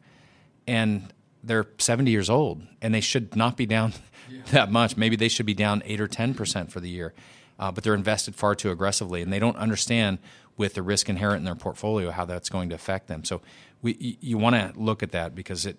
And 0.68 1.14
they're 1.44 1.68
70 1.78 2.10
years 2.12 2.30
old 2.30 2.62
and 2.82 2.94
they 2.94 3.02
should 3.02 3.36
not 3.36 3.56
be 3.56 3.66
down 3.66 3.94
yeah. 4.30 4.42
that 4.52 4.72
much. 4.72 4.98
Maybe 4.98 5.16
they 5.16 5.28
should 5.28 5.46
be 5.46 5.54
down 5.54 5.84
8 5.86 6.02
or 6.02 6.08
10% 6.08 6.72
for 6.72 6.80
the 6.80 6.90
year. 6.90 7.14
Uh, 7.58 7.72
but 7.72 7.84
they're 7.84 7.96
invested 7.96 8.36
far 8.36 8.54
too 8.54 8.72
aggressively 8.72 9.22
and 9.22 9.32
they 9.32 9.40
don't 9.40 9.58
understand 9.58 10.20
with 10.58 10.74
the 10.74 10.82
risk 10.82 11.10
inherent 11.10 11.40
in 11.40 11.46
their 11.46 11.56
portfolio 11.56 12.12
how 12.12 12.26
that's 12.26 12.50
going 12.50 12.70
to 12.70 12.76
affect 12.76 13.08
them. 13.08 13.24
So 13.24 13.42
we 13.86 13.96
you, 14.00 14.16
you 14.20 14.38
want 14.38 14.56
to 14.56 14.74
look 14.76 15.04
at 15.04 15.12
that 15.12 15.36
because 15.36 15.66
it 15.66 15.78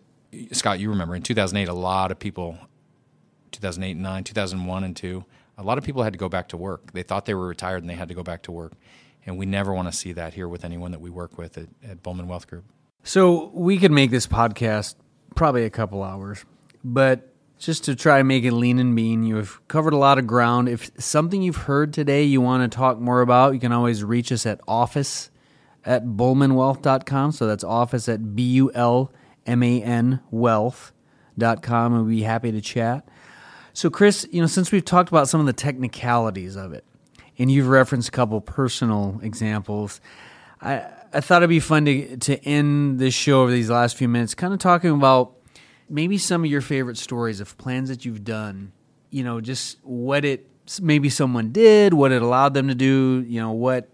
Scott, 0.52 0.78
you 0.78 0.90
remember 0.90 1.14
in 1.14 1.22
2008 1.22 1.68
a 1.68 1.74
lot 1.74 2.10
of 2.10 2.18
people 2.18 2.56
2008 3.50 3.92
and 3.92 4.02
9, 4.02 4.24
2001 4.24 4.84
and 4.84 4.96
2, 4.96 5.24
a 5.58 5.62
lot 5.62 5.78
of 5.78 5.84
people 5.84 6.02
had 6.02 6.12
to 6.12 6.18
go 6.18 6.28
back 6.28 6.48
to 6.48 6.56
work. 6.56 6.92
They 6.92 7.02
thought 7.02 7.26
they 7.26 7.34
were 7.34 7.46
retired 7.46 7.82
and 7.82 7.90
they 7.90 7.94
had 7.94 8.08
to 8.08 8.14
go 8.14 8.22
back 8.22 8.42
to 8.42 8.52
work. 8.52 8.72
And 9.24 9.38
we 9.38 9.46
never 9.46 9.72
want 9.72 9.90
to 9.90 9.96
see 9.96 10.12
that 10.12 10.34
here 10.34 10.46
with 10.46 10.64
anyone 10.64 10.92
that 10.92 11.00
we 11.00 11.10
work 11.10 11.36
with 11.36 11.58
at, 11.58 11.68
at 11.82 12.02
Bulman 12.02 12.26
Wealth 12.26 12.46
Group. 12.46 12.64
So 13.02 13.50
we 13.54 13.78
could 13.78 13.90
make 13.90 14.10
this 14.10 14.26
podcast 14.26 14.94
probably 15.34 15.64
a 15.64 15.70
couple 15.70 16.02
hours, 16.02 16.44
but 16.84 17.32
just 17.58 17.84
to 17.84 17.96
try 17.96 18.18
and 18.18 18.28
make 18.28 18.44
it 18.44 18.52
lean 18.52 18.78
and 18.78 18.94
mean, 18.94 19.24
you 19.24 19.36
have 19.36 19.66
covered 19.68 19.94
a 19.94 19.96
lot 19.96 20.18
of 20.18 20.26
ground. 20.26 20.68
If 20.68 20.90
something 20.98 21.40
you've 21.40 21.56
heard 21.56 21.92
today 21.92 22.24
you 22.24 22.40
want 22.40 22.70
to 22.70 22.76
talk 22.76 22.98
more 22.98 23.20
about, 23.20 23.54
you 23.54 23.60
can 23.60 23.72
always 23.72 24.04
reach 24.04 24.30
us 24.30 24.44
at 24.44 24.60
office 24.68 25.30
at 25.86 26.04
bulmanwealth.com. 26.04 27.32
So 27.32 27.46
that's 27.46 27.64
office 27.64 28.08
at 28.08 28.34
B 28.34 28.42
U 28.54 28.72
L 28.74 29.12
M 29.46 29.62
A 29.62 29.82
N 29.82 30.20
wealth.com. 30.30 31.94
And 31.94 32.06
we'd 32.06 32.16
be 32.16 32.22
happy 32.22 32.52
to 32.52 32.60
chat. 32.60 33.08
So, 33.72 33.90
Chris, 33.90 34.26
you 34.32 34.40
know, 34.40 34.46
since 34.46 34.72
we've 34.72 34.84
talked 34.84 35.10
about 35.10 35.28
some 35.28 35.38
of 35.38 35.46
the 35.46 35.52
technicalities 35.52 36.56
of 36.56 36.72
it, 36.72 36.84
and 37.38 37.50
you've 37.50 37.68
referenced 37.68 38.08
a 38.08 38.10
couple 38.10 38.40
personal 38.40 39.20
examples, 39.22 40.00
I, 40.62 40.86
I 41.12 41.20
thought 41.20 41.42
it'd 41.42 41.50
be 41.50 41.60
fun 41.60 41.84
to, 41.84 42.16
to 42.16 42.42
end 42.44 42.98
this 42.98 43.12
show 43.12 43.42
over 43.42 43.50
these 43.50 43.68
last 43.68 43.96
few 43.96 44.08
minutes, 44.08 44.34
kind 44.34 44.54
of 44.54 44.60
talking 44.60 44.90
about 44.90 45.34
maybe 45.90 46.16
some 46.16 46.42
of 46.42 46.50
your 46.50 46.62
favorite 46.62 46.96
stories 46.96 47.38
of 47.40 47.56
plans 47.58 47.90
that 47.90 48.04
you've 48.04 48.24
done. 48.24 48.72
You 49.10 49.24
know, 49.24 49.40
just 49.40 49.78
what 49.82 50.24
it 50.24 50.48
maybe 50.80 51.10
someone 51.10 51.52
did, 51.52 51.94
what 51.94 52.12
it 52.12 52.22
allowed 52.22 52.54
them 52.54 52.68
to 52.68 52.74
do. 52.74 53.24
You 53.26 53.40
know, 53.40 53.52
what. 53.52 53.88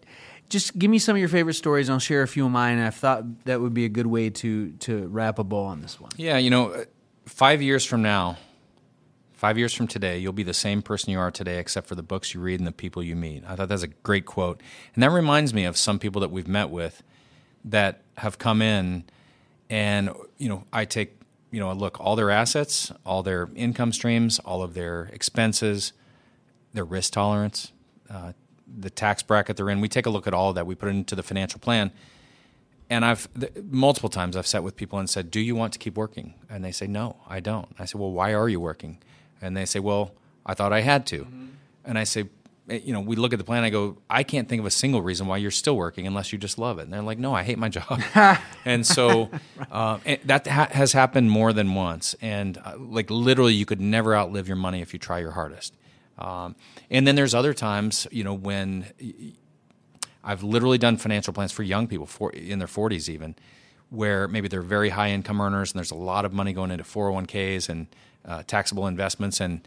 Just 0.53 0.79
give 0.79 0.91
me 0.91 0.99
some 0.99 1.17
of 1.17 1.21
your 1.21 1.31
favorite 1.31 1.55
stories. 1.55 1.89
I'll 1.89 1.99
share 1.99 2.23
a 2.23 2.29
few 2.29 2.45
of 2.45 2.53
mine. 2.53 2.79
I 2.79 2.91
thought 2.91 3.45
that 3.47 3.61
would 3.63 3.73
be 3.73 3.87
a 3.87 3.89
good 3.89 4.07
way 4.07 4.29
to 4.31 4.73
to 4.81 5.07
wrap 5.09 5.39
a 5.39 5.45
bow 5.45 5.65
on 5.65 5.81
this 5.81 5.99
one. 5.99 6.11
Yeah, 6.17 6.37
you 6.37 6.51
know, 6.51 6.85
five 7.25 7.63
years 7.63 7.87
from 7.87 8.03
now, 8.03 8.37
Five 9.43 9.59
years 9.59 9.75
from 9.75 9.89
today, 9.89 10.19
you'll 10.19 10.33
be 10.33 10.45
the 10.45 10.55
same 10.55 10.83
person 10.83 11.11
you 11.11 11.19
are 11.19 11.33
today, 11.33 11.59
except 11.59 11.89
for 11.89 11.97
the 11.97 12.03
books 12.05 12.33
you 12.33 12.39
read 12.39 12.61
and 12.61 12.67
the 12.67 12.71
people 12.71 13.03
you 13.03 13.17
meet. 13.17 13.43
I 13.45 13.57
thought 13.57 13.69
that's 13.69 13.83
a 13.83 13.89
great 13.89 14.25
quote. 14.25 14.63
And 14.95 15.03
that 15.03 15.11
reminds 15.11 15.53
me 15.53 15.65
of 15.65 15.77
some 15.77 15.99
people 15.99 16.21
that 16.21 16.31
we've 16.31 16.47
met 16.47 16.71
with 16.71 17.03
that 17.65 18.03
have 18.19 18.39
come 18.39 18.63
in, 18.63 19.03
and, 19.69 20.11
you 20.39 20.49
know, 20.49 20.63
I 20.73 20.85
take, 20.85 21.21
you 21.51 21.59
know, 21.59 21.73
look, 21.73 21.99
all 21.99 22.15
their 22.15 22.31
assets, 22.31 22.93
all 23.05 23.25
their 23.25 23.49
income 23.57 23.93
streams, 23.93 24.39
all 24.39 24.63
of 24.63 24.75
their 24.75 25.11
expenses, 25.13 25.93
their 26.73 26.85
risk 26.85 27.15
tolerance, 27.15 27.73
uh, 28.09 28.35
the 28.79 28.91
tax 28.91 29.23
bracket 29.23 29.57
they're 29.57 29.71
in. 29.71 29.81
We 29.81 29.89
take 29.89 30.07
a 30.07 30.11
look 30.11 30.27
at 30.27 30.35
all 30.35 30.51
of 30.51 30.55
that. 30.57 30.67
We 30.67 30.75
put 30.75 30.89
it 30.89 30.93
into 30.93 31.15
the 31.15 31.23
financial 31.23 31.61
plan. 31.61 31.93
And 32.91 33.05
I've 33.05 33.27
multiple 33.71 34.11
times 34.11 34.37
I've 34.37 34.47
sat 34.47 34.63
with 34.63 34.77
people 34.77 34.99
and 34.99 35.09
said, 35.09 35.31
"Do 35.31 35.41
you 35.41 35.55
want 35.55 35.73
to 35.73 35.79
keep 35.79 35.97
working?" 35.97 36.35
And 36.51 36.63
they 36.63 36.73
say, 36.73 36.87
"No, 36.87 37.17
I 37.27 37.41
don't." 37.41 37.69
I 37.79 37.87
say, 37.87 37.99
"Well, 37.99 38.11
why 38.11 38.35
are 38.35 38.49
you 38.49 38.61
working?" 38.61 38.99
And 39.43 39.57
they 39.57 39.67
say, 39.67 39.81
well, 39.81 40.13
I 40.47 40.55
thought 40.55 40.73
I 40.73 40.81
had 40.81 41.05
to. 41.09 41.25
Mm-hmm. 41.25 41.47
And 41.85 41.99
I 41.99 42.05
say, 42.05 42.29
eh, 42.71 42.79
you 42.85 42.93
know, 42.93 43.01
we 43.01 43.17
look 43.17 43.33
at 43.33 43.39
the 43.39 43.45
plan. 43.45 43.65
I 43.65 43.71
go, 43.71 43.99
I 44.09 44.23
can't 44.23 44.49
think 44.49 44.61
of 44.61 44.67
a 44.67 44.71
single 44.71 45.03
reason 45.03 45.27
why 45.27 45.39
you're 45.39 45.51
still 45.51 45.77
working 45.77 46.07
unless 46.07 46.33
you 46.33 46.39
just 46.39 46.59
love 46.59 46.79
it. 46.79 46.83
And 46.83 46.93
they're 46.93 47.03
like, 47.03 47.19
no, 47.19 47.35
I 47.35 47.43
hate 47.43 47.59
my 47.59 47.69
job. 47.69 48.01
and 48.65 48.87
so 48.87 49.31
uh, 49.71 49.99
that 50.25 50.47
ha- 50.47 50.69
has 50.71 50.93
happened 50.93 51.31
more 51.31 51.53
than 51.53 51.75
once. 51.75 52.15
And 52.23 52.57
uh, 52.59 52.77
like 52.79 53.11
literally, 53.11 53.53
you 53.53 53.67
could 53.67 53.81
never 53.81 54.15
outlive 54.15 54.47
your 54.47 54.57
money 54.57 54.81
if 54.81 54.93
you 54.93 55.01
try 55.01 55.19
your 55.19 55.33
hardest. 55.33 55.77
Um, 56.19 56.57
and 56.91 57.07
then 57.07 57.15
there's 57.15 57.35
other 57.35 57.55
times, 57.55 58.07
you 58.11 58.25
know, 58.25 58.35
when 58.35 58.87
I've 60.25 60.43
literally 60.43 60.79
done 60.79 60.97
financial 60.97 61.33
plans 61.33 61.53
for 61.53 61.63
young 61.63 61.87
people 61.87 62.07
for, 62.07 62.31
in 62.31 62.59
their 62.59 62.69
40s 62.69 63.09
even, 63.09 63.35
where 63.91 64.29
maybe 64.29 64.49
they're 64.49 64.63
very 64.63 64.91
high 64.91 65.11
income 65.11 65.41
earners 65.41 65.73
and 65.73 65.79
there's 65.79 65.91
a 65.91 65.97
lot 65.97 66.25
of 66.25 66.33
money 66.33 66.53
going 66.53 66.71
into 66.71 66.85
401ks 66.85 67.69
and 67.69 67.87
uh, 68.25 68.43
taxable 68.47 68.87
investments. 68.87 69.41
And 69.41 69.67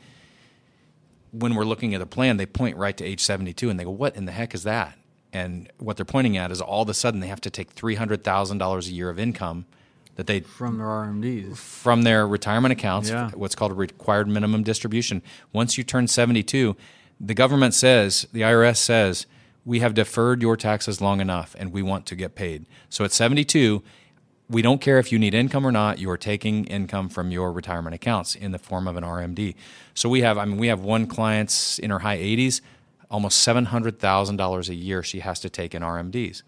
when 1.31 1.55
we're 1.55 1.65
looking 1.65 1.93
at 1.93 2.01
a 2.01 2.05
plan, 2.05 2.38
they 2.38 2.45
point 2.45 2.77
right 2.77 2.95
to 2.97 3.03
age 3.03 3.21
72 3.21 3.69
and 3.69 3.79
they 3.79 3.84
go, 3.84 3.91
What 3.91 4.15
in 4.15 4.25
the 4.25 4.31
heck 4.31 4.53
is 4.53 4.63
that? 4.63 4.97
And 5.34 5.69
what 5.77 5.97
they're 5.97 6.05
pointing 6.05 6.38
at 6.38 6.51
is 6.51 6.62
all 6.62 6.84
of 6.84 6.89
a 6.89 6.93
sudden 6.93 7.19
they 7.19 7.27
have 7.27 7.41
to 7.41 7.49
take 7.49 7.75
$300,000 7.75 8.88
a 8.88 8.91
year 8.91 9.10
of 9.10 9.19
income 9.19 9.65
that 10.15 10.28
they 10.28 10.39
from 10.39 10.78
their 10.78 10.88
RMDs 10.88 11.58
from 11.58 12.04
their 12.04 12.28
retirement 12.28 12.71
accounts, 12.71 13.10
yeah. 13.10 13.32
what's 13.32 13.56
called 13.56 13.71
a 13.71 13.75
required 13.75 14.28
minimum 14.28 14.63
distribution. 14.63 15.21
Once 15.51 15.78
you 15.78 15.84
turn 15.84 16.08
72, 16.08 16.75
the 17.19 17.34
government 17.34 17.73
says, 17.73 18.28
the 18.32 18.41
IRS 18.41 18.78
says, 18.78 19.25
we 19.65 19.80
have 19.80 19.93
deferred 19.93 20.41
your 20.41 20.56
taxes 20.56 21.01
long 21.01 21.19
enough 21.19 21.56
and 21.58 21.71
we 21.71 21.82
want 21.82 22.06
to 22.08 22.15
get 22.15 22.36
paid. 22.36 22.65
So 22.89 23.04
at 23.04 23.12
72, 23.12 23.82
we 24.47 24.62
don't 24.62 24.80
care 24.80 24.99
if 24.99 25.12
you 25.12 25.17
need 25.17 25.34
income 25.34 25.65
or 25.65 25.71
not. 25.71 25.97
You 25.97 26.10
are 26.12 26.17
taking 26.17 26.65
income 26.65 27.10
from 27.10 27.32
your 27.32 27.51
retirement 27.51 27.95
accounts 27.95 28.36
in 28.36 28.51
the 28.51 28.60
form 28.60 28.88
of 28.88 28.95
an 28.95 29.04
RMD. 29.04 29.56
So 29.95 30.08
we 30.08 30.21
have, 30.21 30.38
I 30.38 30.45
mean, 30.45 30.58
we 30.58 30.67
have 30.67 30.82
one 30.82 31.08
client's 31.08 31.80
in 31.80 31.89
her 31.89 31.99
high 31.99 32.17
80s, 32.17 32.62
almost 33.10 33.41
seven 33.41 33.65
hundred 33.65 33.99
thousand 33.99 34.38
dollars 34.38 34.69
a 34.69 34.75
year 34.75 35.01
she 35.01 35.19
has 35.21 35.39
to 35.39 35.49
take 35.49 35.73
in 35.73 35.82
RMDs. 35.82 36.43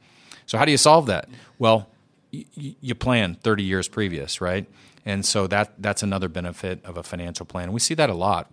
So 0.45 0.57
how 0.57 0.65
do 0.65 0.71
you 0.71 0.77
solve 0.77 1.07
that? 1.07 1.27
Well, 1.57 1.89
you 2.31 2.95
plan 2.95 3.35
30 3.35 3.63
years 3.63 3.87
previous, 3.87 4.41
right? 4.41 4.67
And 5.05 5.25
so 5.25 5.47
that 5.47 5.73
that's 5.81 6.03
another 6.03 6.27
benefit 6.27 6.83
of 6.83 6.97
a 6.97 7.03
financial 7.03 7.45
plan. 7.45 7.71
We 7.71 7.79
see 7.79 7.93
that 7.93 8.09
a 8.09 8.13
lot. 8.13 8.51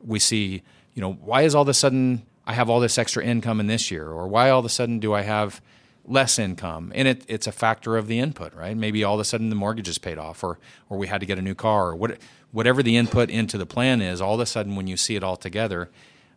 We 0.00 0.18
see, 0.18 0.62
you 0.92 1.00
know, 1.00 1.12
why 1.12 1.42
is 1.42 1.54
all 1.54 1.62
of 1.62 1.68
a 1.68 1.74
sudden 1.74 2.26
I 2.46 2.52
have 2.52 2.68
all 2.68 2.80
this 2.80 2.98
extra 2.98 3.24
income 3.24 3.60
in 3.60 3.66
this 3.66 3.90
year, 3.90 4.08
or 4.08 4.28
why 4.28 4.50
all 4.50 4.58
of 4.58 4.66
a 4.66 4.70
sudden 4.70 4.98
do 4.98 5.14
I 5.14 5.22
have 5.22 5.62
less 6.06 6.38
income 6.38 6.92
and 6.94 7.08
it, 7.08 7.24
it's 7.28 7.46
a 7.46 7.52
factor 7.52 7.96
of 7.96 8.08
the 8.08 8.18
input 8.18 8.52
right 8.54 8.76
maybe 8.76 9.02
all 9.02 9.14
of 9.14 9.20
a 9.20 9.24
sudden 9.24 9.48
the 9.48 9.56
mortgage 9.56 9.88
is 9.88 9.96
paid 9.96 10.18
off 10.18 10.44
or 10.44 10.58
or 10.90 10.98
we 10.98 11.06
had 11.06 11.18
to 11.18 11.26
get 11.26 11.38
a 11.38 11.42
new 11.42 11.54
car 11.54 11.88
or 11.88 11.96
what, 11.96 12.18
whatever 12.52 12.82
the 12.82 12.96
input 12.96 13.30
into 13.30 13.56
the 13.56 13.64
plan 13.64 14.02
is 14.02 14.20
all 14.20 14.34
of 14.34 14.40
a 14.40 14.46
sudden 14.46 14.76
when 14.76 14.86
you 14.86 14.96
see 14.96 15.16
it 15.16 15.24
all 15.24 15.36
together 15.36 15.90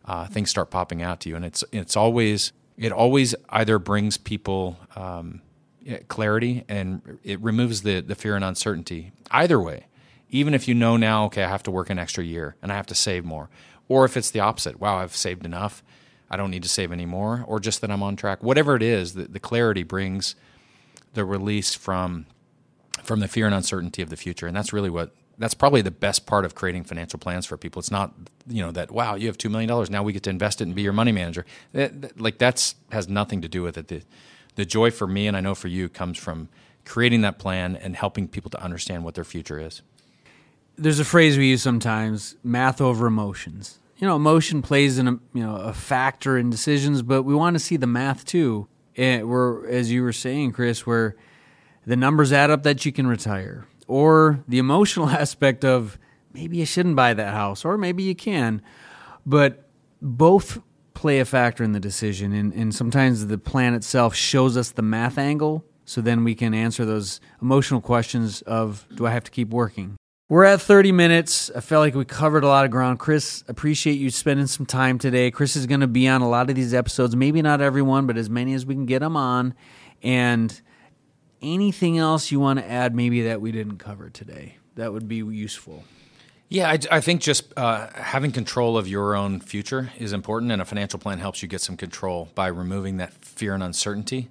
uh, 0.06 0.26
things 0.26 0.48
start 0.48 0.70
popping 0.70 1.02
out 1.02 1.20
to 1.20 1.28
you 1.28 1.36
and 1.36 1.44
it's 1.44 1.62
it's 1.70 1.96
always 1.96 2.52
it 2.78 2.92
always 2.92 3.34
either 3.50 3.78
brings 3.78 4.16
people 4.16 4.78
um, 4.96 5.42
Uh, 5.88 5.96
clarity 6.08 6.64
and 6.68 7.18
it 7.24 7.40
removes 7.40 7.82
the 7.82 8.00
the 8.00 8.14
fear 8.14 8.36
and 8.36 8.44
uncertainty 8.44 9.12
either 9.30 9.60
way 9.60 9.86
even 10.30 10.54
if 10.54 10.68
you 10.68 10.74
know 10.74 10.96
now 10.96 11.24
okay 11.24 11.44
i 11.44 11.48
have 11.48 11.62
to 11.62 11.70
work 11.70 11.90
an 11.90 11.98
extra 11.98 12.22
year 12.24 12.56
and 12.62 12.70
i 12.72 12.76
have 12.76 12.86
to 12.86 12.94
save 12.94 13.24
more 13.24 13.48
or 13.88 14.04
if 14.04 14.16
it's 14.16 14.30
the 14.30 14.40
opposite 14.40 14.78
wow 14.80 14.98
i've 14.98 15.16
saved 15.16 15.44
enough 15.46 15.82
I 16.30 16.36
don't 16.36 16.50
need 16.50 16.62
to 16.62 16.68
save 16.68 16.92
anymore, 16.92 17.44
or 17.46 17.58
just 17.58 17.80
that 17.80 17.90
I'm 17.90 18.02
on 18.02 18.16
track. 18.16 18.42
Whatever 18.42 18.76
it 18.76 18.82
is, 18.82 19.14
the, 19.14 19.24
the 19.24 19.40
clarity 19.40 19.82
brings 19.82 20.34
the 21.14 21.24
release 21.24 21.74
from 21.74 22.26
from 23.02 23.20
the 23.20 23.28
fear 23.28 23.46
and 23.46 23.54
uncertainty 23.54 24.02
of 24.02 24.10
the 24.10 24.16
future, 24.16 24.46
and 24.46 24.54
that's 24.54 24.72
really 24.72 24.90
what 24.90 25.14
that's 25.38 25.54
probably 25.54 25.80
the 25.80 25.90
best 25.90 26.26
part 26.26 26.44
of 26.44 26.54
creating 26.54 26.84
financial 26.84 27.18
plans 27.18 27.46
for 27.46 27.56
people. 27.56 27.80
It's 27.80 27.90
not 27.90 28.12
you 28.46 28.62
know 28.62 28.72
that 28.72 28.90
wow 28.90 29.14
you 29.14 29.26
have 29.28 29.38
two 29.38 29.48
million 29.48 29.68
dollars 29.68 29.88
now 29.88 30.02
we 30.02 30.12
get 30.12 30.22
to 30.24 30.30
invest 30.30 30.60
it 30.60 30.64
and 30.64 30.74
be 30.74 30.82
your 30.82 30.92
money 30.92 31.12
manager. 31.12 31.46
That, 31.72 32.02
that, 32.02 32.20
like 32.20 32.38
that's 32.38 32.74
has 32.92 33.08
nothing 33.08 33.40
to 33.42 33.48
do 33.48 33.62
with 33.62 33.78
it. 33.78 33.88
The, 33.88 34.02
the 34.58 34.66
joy 34.66 34.90
for 34.90 35.06
me 35.06 35.26
and 35.26 35.36
I 35.36 35.40
know 35.40 35.54
for 35.54 35.68
you 35.68 35.88
comes 35.88 36.18
from 36.18 36.48
creating 36.84 37.22
that 37.22 37.38
plan 37.38 37.76
and 37.76 37.96
helping 37.96 38.28
people 38.28 38.50
to 38.50 38.62
understand 38.62 39.04
what 39.04 39.14
their 39.14 39.24
future 39.24 39.58
is. 39.58 39.82
There's 40.76 41.00
a 41.00 41.04
phrase 41.04 41.38
we 41.38 41.48
use 41.48 41.62
sometimes: 41.62 42.36
math 42.44 42.80
over 42.80 43.06
emotions 43.06 43.78
you 43.98 44.06
know, 44.06 44.14
emotion 44.14 44.62
plays 44.62 44.98
in 44.98 45.08
a 45.08 45.12
you 45.34 45.44
know 45.44 45.56
a 45.56 45.72
factor 45.72 46.38
in 46.38 46.50
decisions, 46.50 47.02
but 47.02 47.24
we 47.24 47.34
want 47.34 47.54
to 47.54 47.60
see 47.60 47.76
the 47.76 47.86
math 47.86 48.24
too. 48.24 48.68
And 48.96 49.28
we're 49.28 49.66
as 49.68 49.90
you 49.90 50.02
were 50.02 50.12
saying, 50.12 50.52
Chris, 50.52 50.86
where 50.86 51.16
the 51.84 51.96
numbers 51.96 52.32
add 52.32 52.50
up 52.50 52.62
that 52.62 52.86
you 52.86 52.92
can 52.92 53.06
retire, 53.06 53.66
or 53.88 54.44
the 54.46 54.58
emotional 54.58 55.08
aspect 55.10 55.64
of 55.64 55.98
maybe 56.32 56.58
you 56.58 56.66
shouldn't 56.66 56.96
buy 56.96 57.12
that 57.12 57.34
house, 57.34 57.64
or 57.64 57.76
maybe 57.76 58.04
you 58.04 58.14
can, 58.14 58.62
but 59.26 59.68
both 60.00 60.60
play 60.98 61.20
a 61.20 61.24
factor 61.24 61.62
in 61.62 61.70
the 61.70 61.78
decision, 61.78 62.32
and, 62.32 62.52
and 62.52 62.74
sometimes 62.74 63.28
the 63.28 63.38
plan 63.38 63.72
itself 63.72 64.16
shows 64.16 64.56
us 64.56 64.72
the 64.72 64.82
math 64.82 65.16
angle, 65.16 65.64
so 65.84 66.00
then 66.00 66.24
we 66.24 66.34
can 66.34 66.52
answer 66.52 66.84
those 66.84 67.20
emotional 67.40 67.80
questions 67.80 68.42
of 68.42 68.84
do 68.92 69.06
I 69.06 69.12
have 69.12 69.22
to 69.22 69.30
keep 69.30 69.50
working? 69.50 69.94
We're 70.28 70.42
at 70.42 70.60
30 70.60 70.90
minutes. 70.90 71.52
I 71.54 71.60
felt 71.60 71.82
like 71.82 71.94
we 71.94 72.04
covered 72.04 72.42
a 72.42 72.48
lot 72.48 72.64
of 72.64 72.72
ground. 72.72 72.98
Chris, 72.98 73.44
appreciate 73.46 73.94
you 73.94 74.10
spending 74.10 74.48
some 74.48 74.66
time 74.66 74.98
today. 74.98 75.30
Chris 75.30 75.54
is 75.54 75.66
going 75.66 75.82
to 75.82 75.86
be 75.86 76.08
on 76.08 76.20
a 76.20 76.28
lot 76.28 76.50
of 76.50 76.56
these 76.56 76.74
episodes, 76.74 77.14
maybe 77.14 77.42
not 77.42 77.60
everyone, 77.60 78.08
but 78.08 78.18
as 78.18 78.28
many 78.28 78.52
as 78.52 78.66
we 78.66 78.74
can 78.74 78.84
get 78.84 79.00
him 79.00 79.16
on. 79.16 79.54
And 80.02 80.60
anything 81.40 81.96
else 81.96 82.32
you 82.32 82.40
want 82.40 82.58
to 82.58 82.68
add, 82.68 82.96
maybe 82.96 83.22
that 83.22 83.40
we 83.40 83.52
didn't 83.52 83.78
cover 83.78 84.10
today, 84.10 84.56
that 84.74 84.92
would 84.92 85.06
be 85.06 85.18
useful. 85.18 85.84
Yeah, 86.50 86.70
I, 86.70 86.78
I 86.90 87.00
think 87.02 87.20
just 87.20 87.52
uh, 87.58 87.88
having 87.92 88.32
control 88.32 88.78
of 88.78 88.88
your 88.88 89.14
own 89.14 89.40
future 89.40 89.92
is 89.98 90.14
important, 90.14 90.50
and 90.50 90.62
a 90.62 90.64
financial 90.64 90.98
plan 90.98 91.18
helps 91.18 91.42
you 91.42 91.48
get 91.48 91.60
some 91.60 91.76
control 91.76 92.30
by 92.34 92.46
removing 92.46 92.96
that 92.96 93.12
fear 93.12 93.52
and 93.52 93.62
uncertainty, 93.62 94.30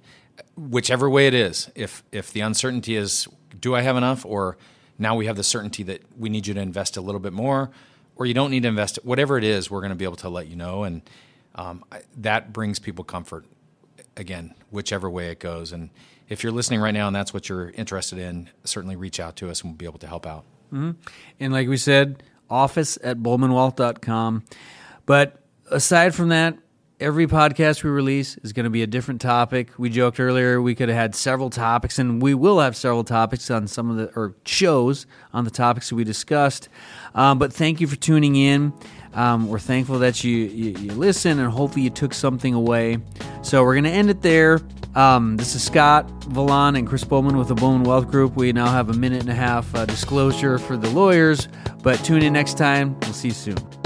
whichever 0.56 1.08
way 1.08 1.28
it 1.28 1.34
is. 1.34 1.70
If 1.76 2.02
if 2.10 2.32
the 2.32 2.40
uncertainty 2.40 2.96
is, 2.96 3.28
do 3.60 3.76
I 3.76 3.82
have 3.82 3.96
enough, 3.96 4.26
or 4.26 4.56
now 4.98 5.14
we 5.14 5.26
have 5.26 5.36
the 5.36 5.44
certainty 5.44 5.84
that 5.84 6.02
we 6.18 6.28
need 6.28 6.48
you 6.48 6.54
to 6.54 6.60
invest 6.60 6.96
a 6.96 7.00
little 7.00 7.20
bit 7.20 7.32
more, 7.32 7.70
or 8.16 8.26
you 8.26 8.34
don't 8.34 8.50
need 8.50 8.64
to 8.64 8.68
invest. 8.68 8.98
Whatever 9.04 9.38
it 9.38 9.44
is, 9.44 9.70
we're 9.70 9.80
going 9.80 9.90
to 9.90 9.96
be 9.96 10.04
able 10.04 10.16
to 10.16 10.28
let 10.28 10.48
you 10.48 10.56
know, 10.56 10.82
and 10.82 11.02
um, 11.54 11.84
that 12.16 12.52
brings 12.52 12.80
people 12.80 13.04
comfort. 13.04 13.46
Again, 14.16 14.54
whichever 14.72 15.08
way 15.08 15.30
it 15.30 15.38
goes, 15.38 15.70
and 15.70 15.90
if 16.28 16.42
you're 16.42 16.50
listening 16.50 16.80
right 16.80 16.90
now 16.90 17.06
and 17.06 17.14
that's 17.14 17.32
what 17.32 17.48
you're 17.48 17.70
interested 17.70 18.18
in, 18.18 18.50
certainly 18.64 18.96
reach 18.96 19.20
out 19.20 19.36
to 19.36 19.48
us 19.48 19.62
and 19.62 19.70
we'll 19.70 19.76
be 19.76 19.86
able 19.86 20.00
to 20.00 20.08
help 20.08 20.26
out. 20.26 20.44
Mm-hmm. 20.72 20.92
And 21.40 21.52
like 21.52 21.68
we 21.68 21.76
said, 21.76 22.22
office 22.50 22.98
at 23.02 23.18
bulmanwealth.com. 23.18 24.44
But 25.06 25.42
aside 25.70 26.14
from 26.14 26.28
that, 26.28 26.58
every 27.00 27.26
podcast 27.26 27.84
we 27.84 27.90
release 27.90 28.36
is 28.38 28.52
going 28.52 28.64
to 28.64 28.70
be 28.70 28.82
a 28.82 28.86
different 28.86 29.20
topic. 29.20 29.70
We 29.78 29.88
joked 29.90 30.18
earlier 30.18 30.60
we 30.60 30.74
could 30.74 30.88
have 30.88 30.98
had 30.98 31.14
several 31.14 31.50
topics, 31.50 31.98
and 31.98 32.20
we 32.20 32.34
will 32.34 32.60
have 32.60 32.76
several 32.76 33.04
topics 33.04 33.50
on 33.50 33.66
some 33.68 33.90
of 33.90 33.96
the 33.96 34.12
or 34.18 34.34
shows 34.44 35.06
on 35.32 35.44
the 35.44 35.50
topics 35.50 35.90
that 35.90 35.94
we 35.94 36.04
discussed. 36.04 36.68
Um, 37.14 37.38
but 37.38 37.52
thank 37.52 37.80
you 37.80 37.86
for 37.86 37.96
tuning 37.96 38.36
in. 38.36 38.72
Um, 39.14 39.48
we're 39.48 39.58
thankful 39.58 40.00
that 40.00 40.22
you, 40.22 40.36
you, 40.36 40.70
you 40.78 40.92
listen, 40.92 41.38
and 41.38 41.50
hopefully 41.50 41.82
you 41.82 41.90
took 41.90 42.14
something 42.14 42.54
away. 42.54 42.98
So 43.42 43.62
we're 43.64 43.74
going 43.74 43.84
to 43.84 43.90
end 43.90 44.10
it 44.10 44.22
there. 44.22 44.60
Um, 44.98 45.36
this 45.36 45.54
is 45.54 45.62
Scott 45.62 46.10
Vallon 46.24 46.74
and 46.74 46.84
Chris 46.84 47.04
Bulman 47.04 47.38
with 47.38 47.46
the 47.46 47.54
Bulman 47.54 47.86
Wealth 47.86 48.10
Group. 48.10 48.34
We 48.34 48.52
now 48.52 48.66
have 48.66 48.90
a 48.90 48.94
minute 48.94 49.20
and 49.20 49.30
a 49.30 49.34
half 49.34 49.72
uh, 49.72 49.86
disclosure 49.86 50.58
for 50.58 50.76
the 50.76 50.90
lawyers, 50.90 51.46
but 51.84 52.04
tune 52.04 52.24
in 52.24 52.32
next 52.32 52.58
time. 52.58 52.98
We'll 53.02 53.12
see 53.12 53.28
you 53.28 53.34
soon. 53.34 53.77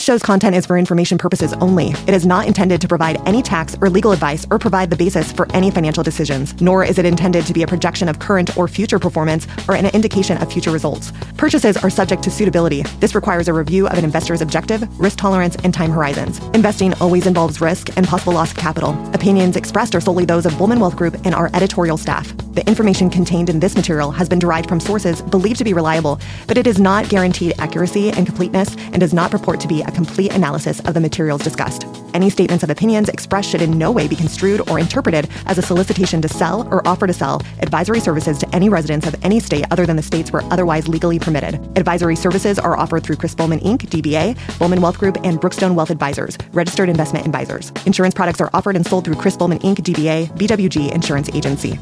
This 0.00 0.06
show's 0.06 0.22
content 0.22 0.56
is 0.56 0.64
for 0.64 0.78
information 0.78 1.18
purposes 1.18 1.52
only. 1.60 1.88
It 2.06 2.14
is 2.14 2.24
not 2.24 2.46
intended 2.46 2.80
to 2.80 2.88
provide 2.88 3.20
any 3.28 3.42
tax 3.42 3.76
or 3.82 3.90
legal 3.90 4.12
advice 4.12 4.46
or 4.50 4.58
provide 4.58 4.88
the 4.88 4.96
basis 4.96 5.30
for 5.30 5.46
any 5.52 5.70
financial 5.70 6.02
decisions, 6.02 6.58
nor 6.58 6.82
is 6.82 6.96
it 6.96 7.04
intended 7.04 7.44
to 7.44 7.52
be 7.52 7.64
a 7.64 7.66
projection 7.66 8.08
of 8.08 8.18
current 8.18 8.56
or 8.56 8.66
future 8.66 8.98
performance 8.98 9.46
or 9.68 9.74
an 9.74 9.84
indication 9.88 10.38
of 10.38 10.50
future 10.50 10.70
results. 10.70 11.12
Purchases 11.36 11.76
are 11.76 11.90
subject 11.90 12.22
to 12.22 12.30
suitability. 12.30 12.82
This 12.98 13.14
requires 13.14 13.46
a 13.46 13.52
review 13.52 13.88
of 13.88 13.98
an 13.98 14.04
investor's 14.06 14.40
objective, 14.40 14.88
risk 14.98 15.18
tolerance, 15.18 15.56
and 15.64 15.74
time 15.74 15.90
horizons. 15.90 16.38
Investing 16.54 16.94
always 16.94 17.26
involves 17.26 17.60
risk 17.60 17.94
and 17.98 18.08
possible 18.08 18.32
loss 18.32 18.52
of 18.52 18.56
capital. 18.56 18.96
Opinions 19.12 19.54
expressed 19.54 19.94
are 19.94 20.00
solely 20.00 20.24
those 20.24 20.46
of 20.46 20.54
Bulman 20.54 20.80
Wealth 20.80 20.96
Group 20.96 21.14
and 21.26 21.34
our 21.34 21.50
editorial 21.52 21.98
staff. 21.98 22.34
The 22.54 22.66
information 22.66 23.10
contained 23.10 23.50
in 23.50 23.60
this 23.60 23.76
material 23.76 24.10
has 24.12 24.30
been 24.30 24.38
derived 24.38 24.68
from 24.68 24.80
sources 24.80 25.20
believed 25.20 25.58
to 25.58 25.64
be 25.64 25.74
reliable, 25.74 26.18
but 26.46 26.56
it 26.56 26.66
is 26.66 26.80
not 26.80 27.10
guaranteed 27.10 27.52
accuracy 27.58 28.10
and 28.10 28.24
completeness 28.24 28.74
and 28.92 29.00
does 29.00 29.12
not 29.12 29.30
purport 29.30 29.60
to 29.60 29.68
be 29.68 29.82
a 29.90 29.94
complete 29.94 30.32
analysis 30.32 30.80
of 30.80 30.94
the 30.94 31.00
materials 31.00 31.42
discussed. 31.42 31.84
Any 32.14 32.30
statements 32.30 32.62
of 32.64 32.70
opinions 32.70 33.08
expressed 33.08 33.50
should 33.50 33.62
in 33.62 33.76
no 33.76 33.90
way 33.90 34.08
be 34.08 34.16
construed 34.16 34.68
or 34.70 34.78
interpreted 34.78 35.28
as 35.46 35.58
a 35.58 35.62
solicitation 35.62 36.22
to 36.22 36.28
sell 36.28 36.66
or 36.72 36.86
offer 36.86 37.06
to 37.06 37.12
sell 37.12 37.42
advisory 37.58 38.00
services 38.00 38.38
to 38.38 38.54
any 38.54 38.68
residents 38.68 39.06
of 39.06 39.14
any 39.22 39.40
state 39.40 39.64
other 39.70 39.86
than 39.86 39.96
the 39.96 40.02
states 40.02 40.32
where 40.32 40.42
otherwise 40.44 40.88
legally 40.88 41.18
permitted. 41.18 41.54
Advisory 41.76 42.16
services 42.16 42.58
are 42.58 42.76
offered 42.76 43.02
through 43.02 43.16
Chris 43.16 43.34
Bulman 43.34 43.62
Inc., 43.62 43.82
DBA, 43.88 44.36
Bulman 44.58 44.78
Wealth 44.80 44.98
Group, 44.98 45.18
and 45.24 45.40
Brookstone 45.40 45.74
Wealth 45.74 45.90
Advisors, 45.90 46.38
registered 46.52 46.88
investment 46.88 47.26
advisors. 47.26 47.72
Insurance 47.86 48.14
products 48.14 48.40
are 48.40 48.50
offered 48.54 48.76
and 48.76 48.86
sold 48.86 49.04
through 49.04 49.16
Chris 49.16 49.36
Bulman 49.36 49.60
Inc., 49.60 49.76
DBA, 49.76 50.28
BWG 50.38 50.92
Insurance 50.92 51.28
Agency. 51.34 51.78